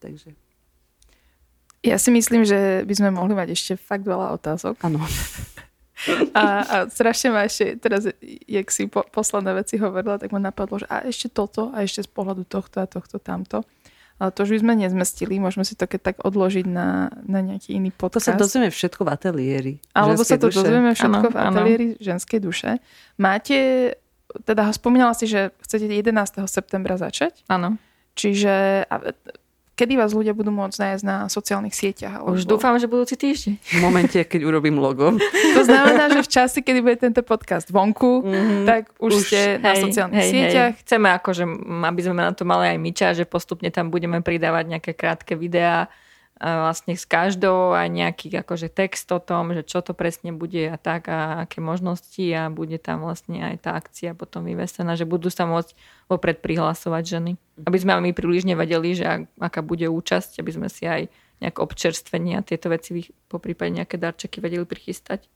[0.04, 0.36] Takže.
[1.80, 4.76] Ja si myslím, že by sme mohli mať ešte fakt veľa otázok.
[4.84, 5.00] Áno.
[6.34, 8.08] A, a strašne ma ešte, teraz,
[8.48, 12.04] jak si po, posledné veci hovorila, tak ma napadlo, že a ešte toto, a ešte
[12.04, 13.62] z pohľadu tohto a tohto tamto.
[14.14, 17.74] Ale to už by sme nezmestili, môžeme si to keď tak odložiť na, na nejaký
[17.74, 18.30] iný podcast.
[18.30, 19.72] To sa dozvieme všetko v ateliéri.
[19.90, 20.62] Alebo sa to duše.
[20.62, 21.98] dozvieme všetko ano, v ateliéri ano.
[21.98, 22.70] ženskej duše.
[23.18, 23.58] Máte
[24.42, 26.46] teda spomínala si, že chcete 11.
[26.50, 27.46] septembra začať.
[27.46, 27.78] Áno.
[28.14, 28.96] Čiže a,
[29.74, 32.22] kedy vás ľudia budú môcť nájsť na sociálnych sieťach?
[32.22, 32.38] Alebo...
[32.38, 33.54] Už dúfam, že budúci týždeň.
[33.58, 35.18] V momente, keď urobím logo.
[35.58, 38.64] To znamená, že v čase, kedy bude tento podcast vonku, mm-hmm.
[38.66, 40.72] tak už, už ste hej, na sociálnych hej, sieťach.
[40.78, 40.80] Hej.
[40.86, 41.44] Chceme akože,
[41.90, 45.34] aby sme na to mali aj my čas, že postupne tam budeme pridávať nejaké krátke
[45.34, 45.90] videá,
[46.42, 50.74] vlastne s každou aj nejaký akože text o tom, že čo to presne bude a
[50.74, 55.30] tak a aké možnosti a bude tam vlastne aj tá akcia potom vyvesená, že budú
[55.30, 55.78] sa môcť
[56.10, 57.32] vopred prihlasovať ženy.
[57.62, 61.06] Aby sme my prílišne vedeli, že aká bude účasť, aby sme si aj
[61.38, 65.30] nejak občerstvenie a tieto veci po prípade nejaké darčeky vedeli prichystať.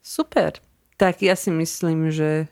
[0.00, 0.56] Super.
[0.96, 2.48] Tak ja si myslím, že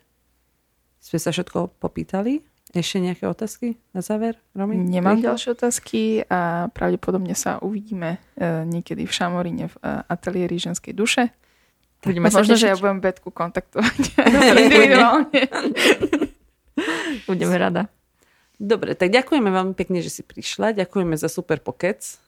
[1.01, 2.45] sme sa všetko popýtali.
[2.75, 4.75] Ešte nejaké otázky na záver, Romy?
[4.75, 10.91] Nemám ďalšie otázky a pravdepodobne sa uvidíme uh, niekedy v Šamoríne v uh, ateliéri ženskej
[10.91, 11.31] duše.
[12.03, 14.19] Budeme sa Možno, že ja budem Betku kontaktovať
[14.67, 15.41] individuálne.
[17.23, 17.87] Budeme rada.
[18.59, 20.75] Dobre, tak ďakujeme veľmi pekne, že si prišla.
[20.75, 22.19] Ďakujeme za super pokec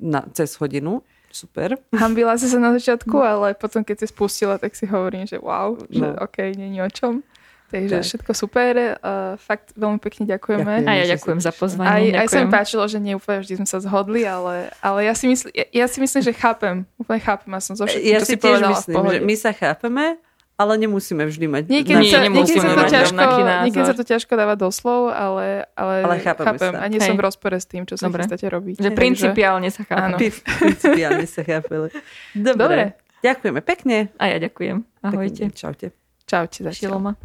[0.00, 1.04] na, cez hodinu.
[1.28, 1.76] Super.
[1.92, 5.76] Hambila si sa na začiatku, ale potom, keď si spustila, tak si hovorím, že wow,
[5.76, 5.84] no.
[5.92, 7.20] že OK, není o čom.
[7.66, 8.06] Takže tak.
[8.06, 8.72] všetko super.
[9.02, 10.86] Uh, fakt veľmi pekne ďakujeme.
[10.86, 10.90] ďakujeme.
[10.90, 12.14] A ja ďakujem za pozvanie.
[12.14, 15.14] Aj, aj sa mi páčilo, že nie úplne vždy sme sa zhodli, ale, ale ja,
[15.18, 16.86] si mysl, ja, ja si myslím, že chápem.
[16.94, 17.50] Úplne chápem.
[17.50, 20.22] Ja som zo všetkým, ja si, si tiež myslím, že my sa chápeme,
[20.56, 21.62] ale nemusíme vždy mať...
[21.68, 23.22] Niekedy, sa, niekedy, sa, to ťažko,
[23.68, 26.56] niekedy sa to ťažko dáva doslov, ale, ale, ale chápem.
[26.56, 26.72] Sa.
[26.80, 27.12] A nie Hej.
[27.12, 28.24] som v rozpore s tým, čo sa Dobre.
[28.24, 28.80] chystáte robiť.
[28.80, 30.32] Že principiálne sa chápeme.
[30.32, 31.92] Principiálne sa chápeme.
[32.32, 32.56] Dobre.
[32.56, 32.82] Dobre.
[33.20, 34.08] Ďakujeme pekne.
[34.16, 34.76] A ja ďakujem.
[35.04, 35.44] Ahojte.
[35.44, 35.56] Pekne.
[35.56, 35.86] Čaute.
[36.24, 36.60] Čaute.
[36.72, 37.16] Zatiaľ.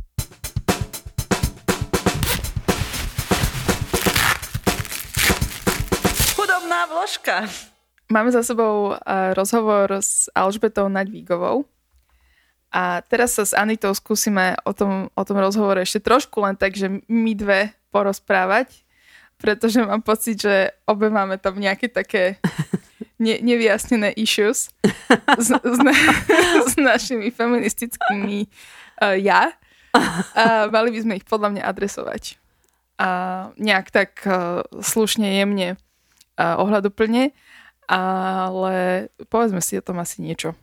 [7.02, 7.50] Vložka.
[8.14, 8.94] Máme za sebou
[9.34, 11.66] rozhovor s Alžbetou Naďvígovou.
[12.70, 16.78] A teraz sa s Anitou skúsime o tom, o tom rozhovore ešte trošku len tak,
[16.78, 18.86] že my dve porozprávať,
[19.42, 22.38] pretože mám pocit, že obe máme tam nejaké také
[23.26, 24.70] ne, nevyjasnené issues
[25.42, 25.94] s, s, na,
[26.70, 28.46] s našimi feministickými
[29.02, 29.58] uh, ja.
[30.38, 32.38] A mali by sme ich podľa mňa adresovať.
[33.02, 33.10] A
[33.58, 35.82] nejak tak uh, slušne, jemne
[36.60, 37.32] ohľaduplne,
[37.92, 38.76] ale
[39.28, 40.56] povedzme si o tom asi niečo.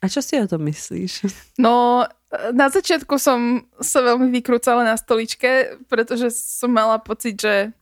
[0.00, 1.28] A čo si o tom myslíš?
[1.60, 2.08] No,
[2.56, 7.76] na začiatku som sa veľmi vykrúcala na stoličke, pretože som mala pocit, že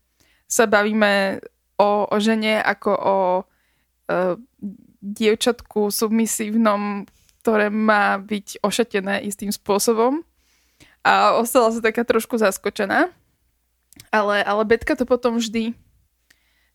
[0.50, 1.38] sa bavíme
[1.78, 3.42] o, o žene ako o e,
[4.98, 7.06] dievčatku submisívnom,
[7.44, 10.26] ktoré má byť ošatené istým spôsobom.
[11.06, 13.14] A ostala sa taká trošku zaskočená.
[14.10, 15.76] Ale, ale Betka to potom vždy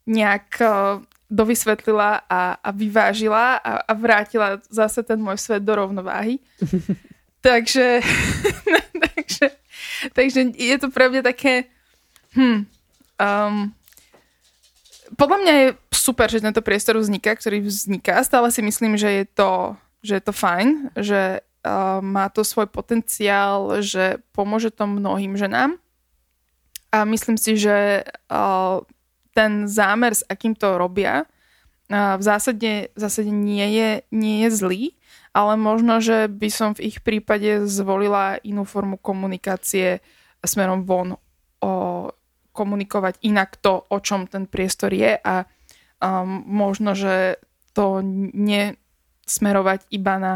[0.04, 1.00] nejak uh,
[1.34, 6.38] dovysvetlila a, a vyvážila a, a vrátila zase ten môj svet do rovnováhy.
[7.46, 8.06] takže,
[9.06, 9.46] takže,
[10.14, 11.72] takže je to pre mňa také
[12.38, 12.70] hm,
[13.18, 13.74] um,
[15.14, 18.26] podľa mňa je super, že tento priestor vzniká, ktorý vzniká.
[18.26, 22.66] Stále si myslím, že je to, že je to fajn, že uh, má to svoj
[22.66, 25.78] potenciál, že pomôže to mnohým ženám.
[26.94, 28.82] A myslím si, že uh,
[29.34, 31.26] ten zámer, s akým to robia,
[31.94, 34.84] v zásade, v zásade nie, je, nie je zlý,
[35.36, 40.02] ale možno, že by som v ich prípade zvolila inú formu komunikácie
[40.42, 41.18] smerom von,
[41.62, 41.72] o,
[42.54, 45.50] komunikovať inak to, o čom ten priestor je a
[45.98, 47.42] um, možno, že
[47.74, 48.06] to
[48.38, 50.34] nesmerovať iba na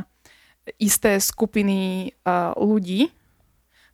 [0.82, 3.14] isté skupiny uh, ľudí,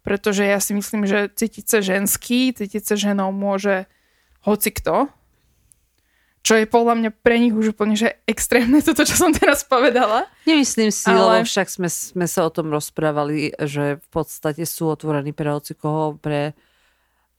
[0.07, 3.91] pretože ja si myslím, že cítiť sa ženský, cítiť sa ženou môže
[4.43, 5.09] hoci kto,
[6.43, 10.27] čo je podľa mňa pre nich už úplne že extrémne toto, čo som teraz povedala.
[10.43, 11.39] Nemyslím si, ale...
[11.39, 15.71] lebo však sme, sme sa o tom rozprávali, že v podstate sú otvorení pre hoci
[15.71, 16.51] koho, pre...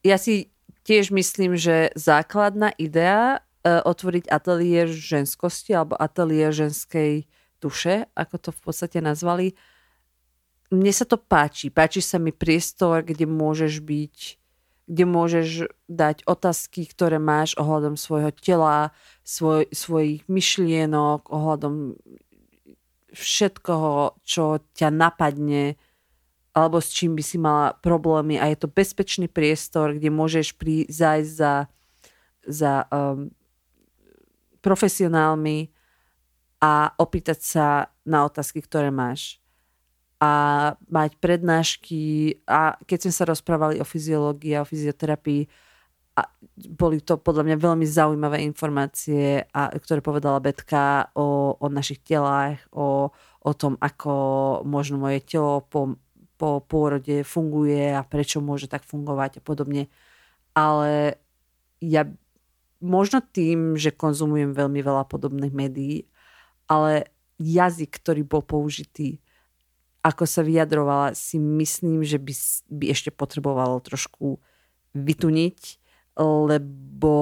[0.01, 0.49] Ja si
[0.89, 7.29] tiež myslím, že základná idea e, otvoriť ateliér ženskosti alebo ateliér ženskej
[7.61, 9.53] duše, ako to v podstate nazvali,
[10.73, 11.69] mne sa to páči.
[11.69, 14.17] Páči sa mi priestor, kde môžeš byť
[14.85, 18.93] kde môžeš dať otázky, ktoré máš ohľadom svojho tela,
[19.25, 21.97] svoj, svojich myšlienok, ohľadom
[23.15, 25.81] všetkoho, čo ťa napadne
[26.55, 28.39] alebo s čím by si mala problémy.
[28.39, 31.67] A je to bezpečný priestor, kde môžeš prísť za,
[32.47, 33.35] za um,
[34.63, 35.75] profesionálmi
[36.63, 37.67] a opýtať sa
[38.07, 39.43] na otázky, ktoré máš
[40.23, 40.33] a
[40.89, 45.47] mať prednášky a keď sme sa rozprávali o fyziológii a o fyzioterapii,
[46.15, 52.07] a boli to podľa mňa veľmi zaujímavé informácie, a, ktoré povedala Betka o, o našich
[52.07, 53.11] telách, o,
[53.43, 54.15] o tom, ako
[54.63, 55.99] možno moje telo pom,
[56.39, 59.91] po pôrode funguje a prečo môže tak fungovať a podobne.
[60.55, 61.19] Ale
[61.83, 62.07] ja
[62.79, 66.07] možno tým, že konzumujem veľmi veľa podobných médií,
[66.71, 67.11] ale
[67.43, 69.19] jazyk, ktorý bol použitý,
[70.05, 72.35] ako sa vyjadrovala, si myslím, že by,
[72.69, 74.37] by ešte potrebovalo trošku
[74.93, 75.61] vytuniť,
[76.21, 77.15] lebo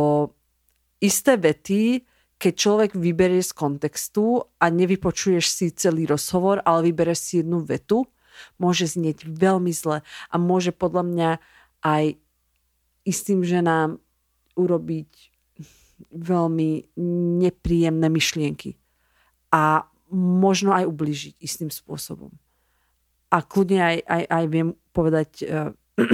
[0.99, 2.03] isté vety,
[2.43, 8.03] keď človek vyberie z kontextu a nevypočuješ si celý rozhovor, ale vybereš si jednu vetu,
[8.59, 11.31] môže znieť veľmi zle a môže podľa mňa
[11.87, 12.19] aj
[13.07, 14.03] istým ženám
[14.59, 15.11] urobiť
[16.11, 16.99] veľmi
[17.47, 18.75] nepríjemné myšlienky
[19.55, 22.35] a možno aj ubližiť istým spôsobom.
[23.33, 25.73] A kľudne aj, aj, aj viem povedať uh,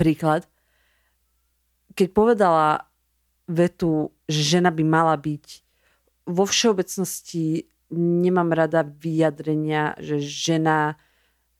[0.00, 0.48] príklad.
[1.92, 2.88] Keď povedala
[3.44, 5.68] vetu, že žena by mala byť
[6.28, 7.64] vo všeobecnosti
[7.96, 11.00] nemám rada vyjadrenia, že žena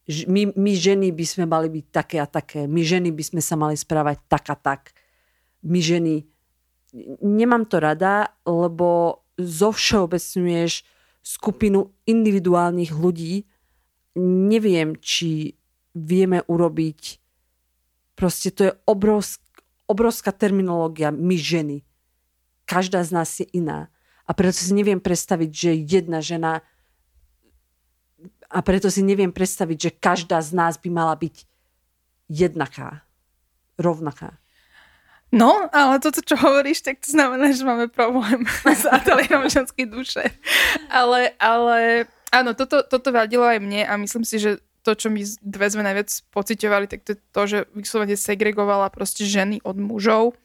[0.09, 3.61] my, my ženy by sme mali byť také a také, my ženy by sme sa
[3.61, 4.97] mali správať tak a tak.
[5.61, 6.25] My ženy,
[7.21, 10.89] nemám to rada, lebo zovšeobecňuješ
[11.21, 13.45] skupinu individuálnych ľudí.
[14.19, 15.55] Neviem, či
[15.95, 17.29] vieme urobiť
[18.19, 19.39] proste to je obrovsk,
[19.87, 21.87] obrovská terminológia my ženy.
[22.67, 23.87] Každá z nás je iná.
[24.27, 26.67] A preto si neviem predstaviť, že jedna žena
[28.51, 31.47] a preto si neviem predstaviť, že každá z nás by mala byť
[32.29, 33.07] jednaká,
[33.79, 34.37] rovnaká.
[35.29, 40.25] No, ale toto, čo hovoríš, tak to znamená, že máme problém s ateliérom ženskej duše.
[40.89, 45.21] Ale, ale áno, toto, toto vadilo aj mne a myslím si, že to, čo my
[45.45, 50.39] dve sme najviac pocitovali, tak to je to, že vyslovene segregovala proste ženy od mužov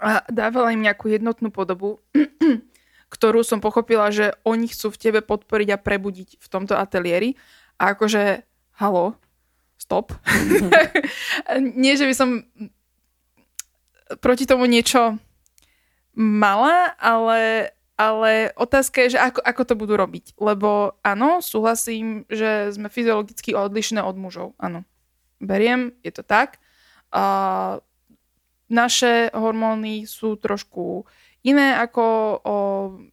[0.00, 2.00] a dávala im nejakú jednotnú podobu,
[3.14, 7.36] ktorú som pochopila, že oni chcú v tebe podporiť a prebudiť v tomto ateliéri.
[7.76, 8.42] A akože,
[8.80, 9.14] halo,
[9.76, 10.16] stop.
[11.82, 12.48] Nie, že by som
[14.24, 15.20] proti tomu niečo
[16.16, 17.70] mala, ale,
[18.00, 20.40] ale otázka je, že ako, ako to budú robiť.
[20.40, 24.56] Lebo áno, súhlasím, že sme fyziologicky odlišné od mužov.
[24.56, 24.88] Áno,
[25.36, 26.64] beriem, je to tak.
[27.12, 27.24] A
[28.72, 31.04] naše hormóny sú trošku
[31.44, 32.04] iné ako,
[32.40, 32.56] o,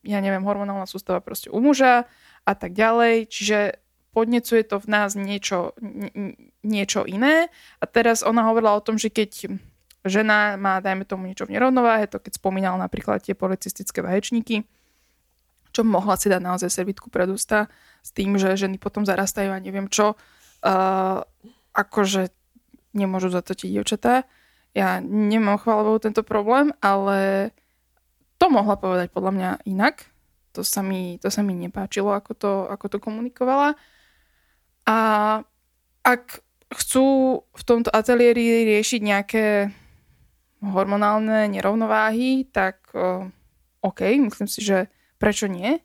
[0.07, 2.07] ja neviem, hormonálna sústava proste u muža
[2.47, 3.27] a tak ďalej.
[3.27, 3.83] Čiže
[4.15, 5.75] podnecuje to v nás niečo,
[6.63, 7.51] niečo iné.
[7.83, 9.51] A teraz ona hovorila o tom, že keď
[10.07, 14.63] žena má, dajme tomu, niečo v nerovnováhe, to keď spomínal napríklad tie policistické vaječníky,
[15.77, 17.69] čo mohla si dať naozaj servitku pred ústa
[18.01, 21.21] s tým, že ženy potom zarastajú a neviem čo, uh,
[21.77, 22.33] akože
[22.97, 24.25] nemôžu za to tie dievčatá.
[24.73, 27.53] Ja nemám chváľovou tento problém, ale
[28.41, 30.09] to mohla povedať podľa mňa inak.
[30.57, 33.77] To sa mi, to sa mi nepáčilo, ako to, ako to komunikovala.
[34.89, 34.97] A
[36.01, 36.41] ak
[36.73, 37.05] chcú
[37.45, 39.45] v tomto ateliéri riešiť nejaké
[40.57, 43.29] hormonálne nerovnováhy, tak uh,
[43.85, 45.81] OK, myslím si, že prečo nie.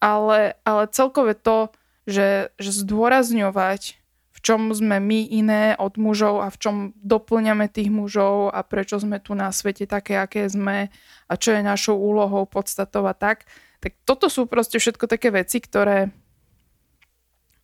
[0.00, 1.68] Ale, ale celkové to,
[2.08, 4.00] že, že zdôrazňovať,
[4.32, 8.96] v čom sme my iné od mužov a v čom doplňame tých mužov a prečo
[8.96, 10.88] sme tu na svete také, aké sme
[11.28, 13.44] a čo je našou úlohou, podstatou a tak,
[13.84, 16.08] tak toto sú proste všetko také veci, ktoré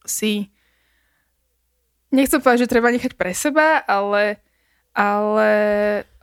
[0.05, 0.53] si
[2.13, 4.45] nechcem povedať, že treba nechať pre seba, ale,
[4.93, 5.53] ale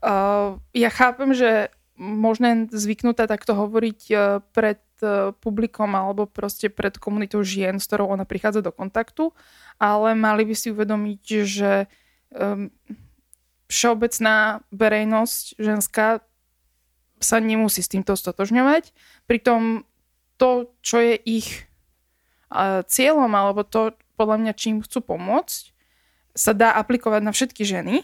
[0.04, 1.72] Uh, ja chápem, že
[2.04, 8.12] možné zvyknutá takto hovoriť uh, pred uh, publikom alebo proste pred komunitou žien, s ktorou
[8.12, 9.32] ona prichádza do kontaktu,
[9.80, 11.72] ale mali by si uvedomiť, že
[13.70, 16.26] všeobecná verejnosť ženská
[17.22, 18.92] sa nemusí s týmto stotožňovať.
[19.30, 19.86] Pritom
[20.36, 21.70] to, čo je ich
[22.52, 25.72] uh, cieľom alebo to, podľa mňa, čím chcú pomôcť,
[26.34, 28.02] sa dá aplikovať na všetky ženy,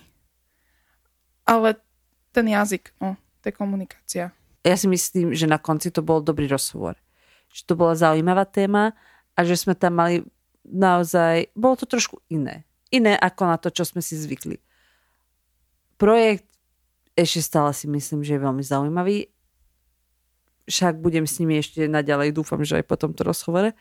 [1.50, 1.82] ale
[2.30, 4.36] ten jazyk, no, to komunikácia.
[4.64, 7.00] Ja si myslím, že na konci to bol dobrý rozhovor.
[7.56, 8.94] Že to bola zaujímavá téma
[9.34, 10.28] a že sme tam mali
[10.68, 12.68] naozaj, bolo to trošku iné.
[12.92, 14.60] Iné ako na to, čo sme si zvykli.
[15.96, 16.48] Projekt
[17.16, 19.32] ešte stále si myslím, že je veľmi zaujímavý.
[20.70, 23.74] Však budem s nimi ešte naďalej, dúfam, že aj po tomto rozhovore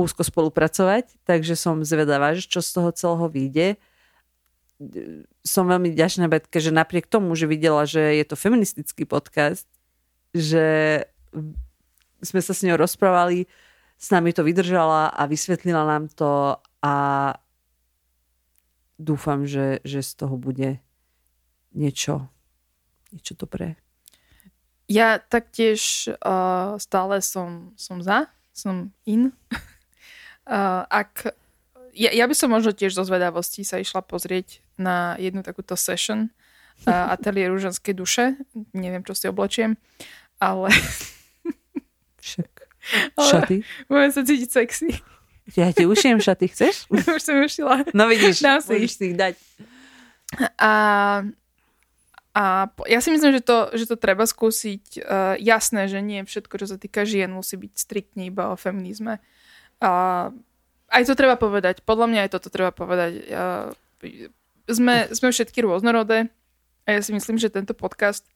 [0.00, 3.68] úzko spolupracovať, takže som zvedavá, že čo z toho celého vyjde
[5.44, 9.68] som veľmi ďačná Betke, že napriek tomu, že videla, že je to feministický podcast,
[10.32, 11.04] že
[12.24, 13.44] sme sa s ňou rozprávali,
[14.00, 16.94] s nami to vydržala a vysvetlila nám to a
[18.96, 20.80] dúfam, že, že z toho bude
[21.76, 22.32] niečo,
[23.12, 23.76] niečo dobré.
[24.88, 29.36] Ja taktiež uh, stále som, som za, som in.
[30.48, 31.36] Uh, ak
[31.94, 36.32] ja, ja by som možno tiež zo zvedavosti sa išla pozrieť na jednu takúto session
[36.88, 38.40] uh, ateliéru ženskej duše.
[38.72, 39.76] Neviem, čo si oblečiem,
[40.40, 40.72] ale...
[42.24, 42.50] Však.
[43.16, 43.60] Šaty?
[43.86, 44.88] Budem sa cítiť sexy.
[45.58, 46.86] Ja ti ušijem šaty, chceš?
[47.16, 47.90] Už som ušila.
[47.92, 49.34] No vidíš, Dám si môžeš si ich dať.
[50.62, 50.72] A,
[52.30, 55.02] a po- ja si myslím, že to, že to treba skúsiť.
[55.02, 59.18] Uh, jasné, že nie všetko, čo sa týka žien, musí byť striktne iba o feminizme.
[59.82, 59.90] A
[60.90, 61.82] aj to treba povedať.
[61.82, 63.12] Podľa mňa aj toto treba povedať.
[63.26, 63.74] Uh,
[64.70, 66.30] sme, sme všetky rôznorodé
[66.86, 68.26] a ja si myslím, že tento podcast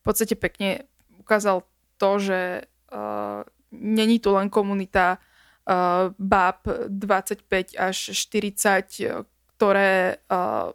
[0.00, 0.86] v podstate pekne
[1.20, 1.66] ukázal
[1.98, 2.64] to, že
[2.94, 3.42] uh,
[3.74, 9.28] není tu len komunita uh, báb 25 až 40,
[9.58, 10.72] ktoré uh,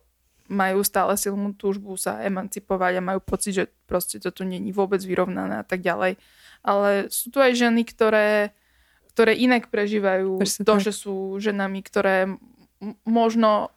[0.51, 4.99] majú stále silnú túžbu sa emancipovať a majú pocit, že proste to tu není vôbec
[5.01, 6.19] vyrovnané a tak ďalej.
[6.61, 8.53] Ale sú tu aj ženy, ktoré,
[9.15, 10.83] ktoré inak prežívajú Presne to, tak.
[10.83, 12.29] že sú ženami, ktoré
[13.07, 13.71] možno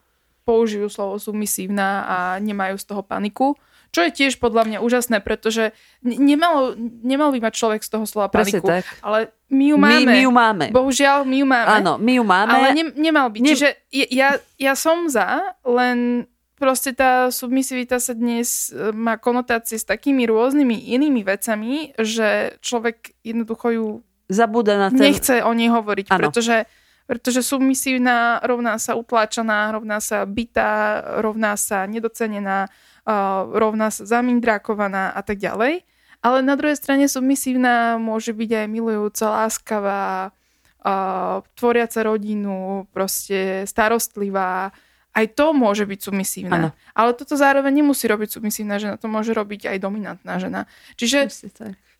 [0.47, 3.59] použijú slovo submisívna a nemajú z toho paniku.
[3.91, 5.75] Čo je tiež podľa mňa úžasné, pretože
[6.05, 8.69] ne- nemalo, nemal by mať človek z toho slova Presne paniku.
[8.69, 8.85] tak.
[9.03, 9.19] Ale
[9.49, 10.11] my ju My, máme.
[10.13, 10.67] my ju máme.
[10.71, 11.71] Bohužiaľ, my ju máme.
[11.83, 12.51] Áno, my ju máme.
[12.53, 13.43] Ale ne, nemal by.
[13.43, 13.69] Ne- Čiže
[14.15, 20.25] ja, ja som za, len proste tá submisivita sa dnes e, má konotácie s takými
[20.25, 23.87] rôznymi inými vecami, že človek jednoducho ju
[24.27, 24.99] Zabúda na ten...
[24.99, 26.19] nechce o nej hovoriť, Áno.
[26.19, 26.67] pretože,
[27.07, 32.67] pretože submisívna rovná sa utláčaná, rovná sa bytá, rovná sa nedocenená,
[33.07, 35.87] uh, rovná sa zamindrákovaná a tak ďalej.
[36.19, 40.35] Ale na druhej strane submisívna môže byť aj milujúca, láskavá,
[40.83, 44.75] uh, tvoriaca rodinu, proste starostlivá.
[45.17, 46.57] Aj to môže byť submisívna.
[46.59, 46.69] Áno.
[46.93, 50.67] Ale toto zároveň nemusí robiť submisívna žena, to môže robiť aj dominantná žena.
[50.99, 51.31] Čiže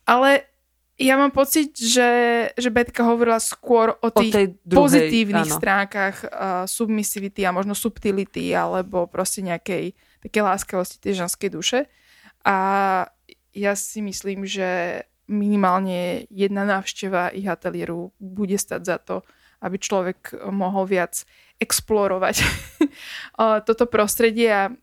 [0.07, 0.47] ale
[0.97, 2.09] ja mám pocit, že,
[2.57, 5.57] že Betka hovorila skôr o O tých tej druhej, pozitívnych áno.
[5.61, 6.29] stránkach uh,
[6.65, 9.93] submisivity a možno subtility alebo proste nejakej
[10.25, 11.79] také láskavosti tej ženskej duše.
[12.41, 12.57] A
[13.53, 19.15] ja si myslím, že minimálne jedna návšteva ich ateliéru bude stať za to,
[19.61, 21.29] aby človek mohol viac
[21.61, 22.41] explorovať
[23.37, 24.73] uh, toto prostredie a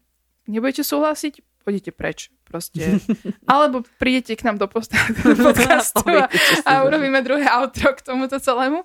[0.46, 2.28] nebudete súhlasiť, pôjdete preč.
[2.44, 3.00] Proste.
[3.50, 6.28] Alebo prídete k nám do do podcastu a,
[6.68, 8.84] a urobíme druhé outro k tomuto celému.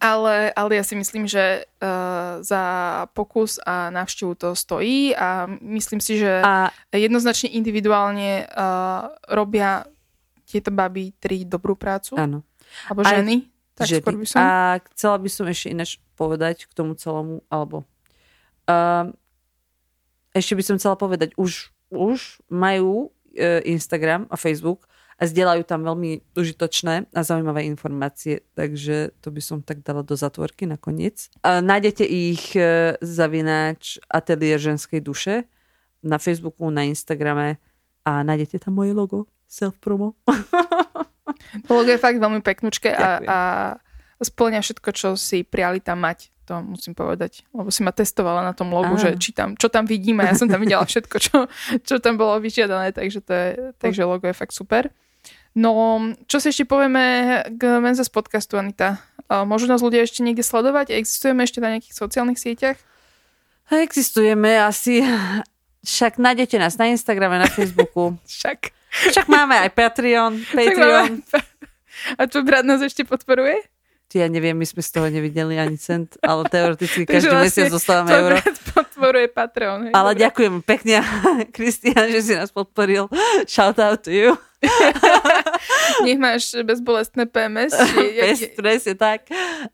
[0.00, 2.62] Ale, ale ja si myslím, že uh, za
[3.12, 9.84] pokus a návštevu to stojí a myslím si, že A jednoznačne individuálne uh, robia
[10.48, 12.16] tieto baby tri dobrú prácu.
[12.16, 12.40] áno.
[12.88, 13.36] Alebo ženy.
[13.76, 14.00] Tak ženy.
[14.00, 14.38] skôr by som.
[14.40, 14.48] A
[14.94, 17.84] chcela by som ešte ináč povedať k tomu celému, alebo
[18.68, 19.12] um,
[20.34, 24.86] ešte by som chcela povedať, už, už majú e, Instagram a Facebook
[25.20, 30.16] a zdieľajú tam veľmi užitočné a zaujímavé informácie, takže to by som tak dala do
[30.16, 31.28] zatvorky nakoniec.
[31.44, 35.44] Nájdete ich e, zavináč Atelier ženskej duše
[36.00, 37.60] na Facebooku, na Instagrame
[38.08, 40.16] a nájdete tam moje logo self-promo.
[41.68, 43.38] To logo je fakt veľmi peknúčke a, a
[44.24, 46.32] splňa všetko, čo si priali tam mať.
[46.50, 47.46] To musím povedať.
[47.54, 48.98] Lebo si ma testovala na tom logu, Á.
[48.98, 51.46] že či tam, čo tam vidím a ja som tam videla všetko, čo,
[51.86, 53.48] čo tam bolo vyžiadané, takže, to je,
[53.78, 54.90] takže logo je fakt super.
[55.54, 55.70] No,
[56.26, 57.02] čo si ešte povieme
[57.54, 58.98] k Menzes podcastu, Anita?
[59.30, 60.90] Môžu nás ľudia ešte niekde sledovať?
[60.90, 62.78] Existujeme ešte na nejakých sociálnych sieťach?
[63.70, 65.06] Existujeme asi,
[65.86, 68.18] však nájdete nás na Instagrame, na Facebooku.
[68.26, 68.74] Však.
[68.90, 71.22] Však máme aj Patreon, Patreon.
[71.22, 71.46] máme-
[72.18, 73.62] A tvoj brat nás ešte podporuje?
[74.10, 78.10] Ja neviem, my sme z toho nevideli ani cent, ale teoreticky každý vlastne mesiac dostávame
[78.10, 78.36] euro.
[79.00, 79.80] podporuje Patreon.
[79.88, 79.92] hej?
[79.96, 80.22] Ale Dobre.
[80.26, 80.94] ďakujem pekne,
[81.54, 83.06] Kristian, že si nás podporil.
[83.46, 84.34] Shout out to you.
[86.04, 87.72] Nech máš bezbolestné PMS.
[87.96, 89.24] Bez presne tak.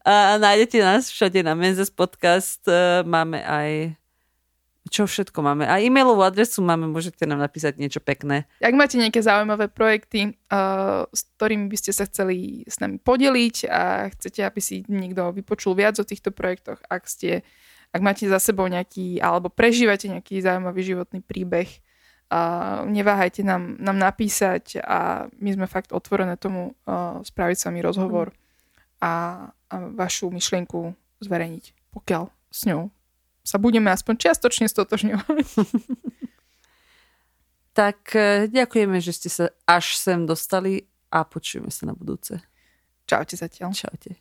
[0.07, 2.63] A nájdete nás všade na Menzes podcast.
[2.71, 3.99] E, Máme aj
[4.87, 5.65] čo všetko máme.
[5.67, 8.47] A e-mailovú adresu máme, môžete nám napísať niečo pekné.
[8.63, 13.57] ak máte nejaké zaujímavé projekty, uh, s ktorými by ste sa chceli s nami podeliť
[13.67, 17.43] a chcete, aby si niekto vypočul viac o týchto projektoch, ak ste
[17.95, 21.71] ak máte za sebou nejaký, alebo prežívate nejaký zaujímavý životný príbeh,
[22.29, 27.81] uh, neváhajte nám, nám napísať a my sme fakt otvorené tomu uh, spraviť s vami
[27.81, 28.37] rozhovor
[29.01, 30.93] a, a vašu myšlienku
[31.23, 32.93] zverejniť, pokiaľ s ňou
[33.47, 35.47] sa budeme aspoň čiastočne stotožňovať.
[37.77, 42.41] Tak e, ďakujeme, že ste sa až sem dostali a počujeme sa na budúce.
[43.05, 43.77] Čaute zatiaľ.
[43.77, 44.17] Čaute.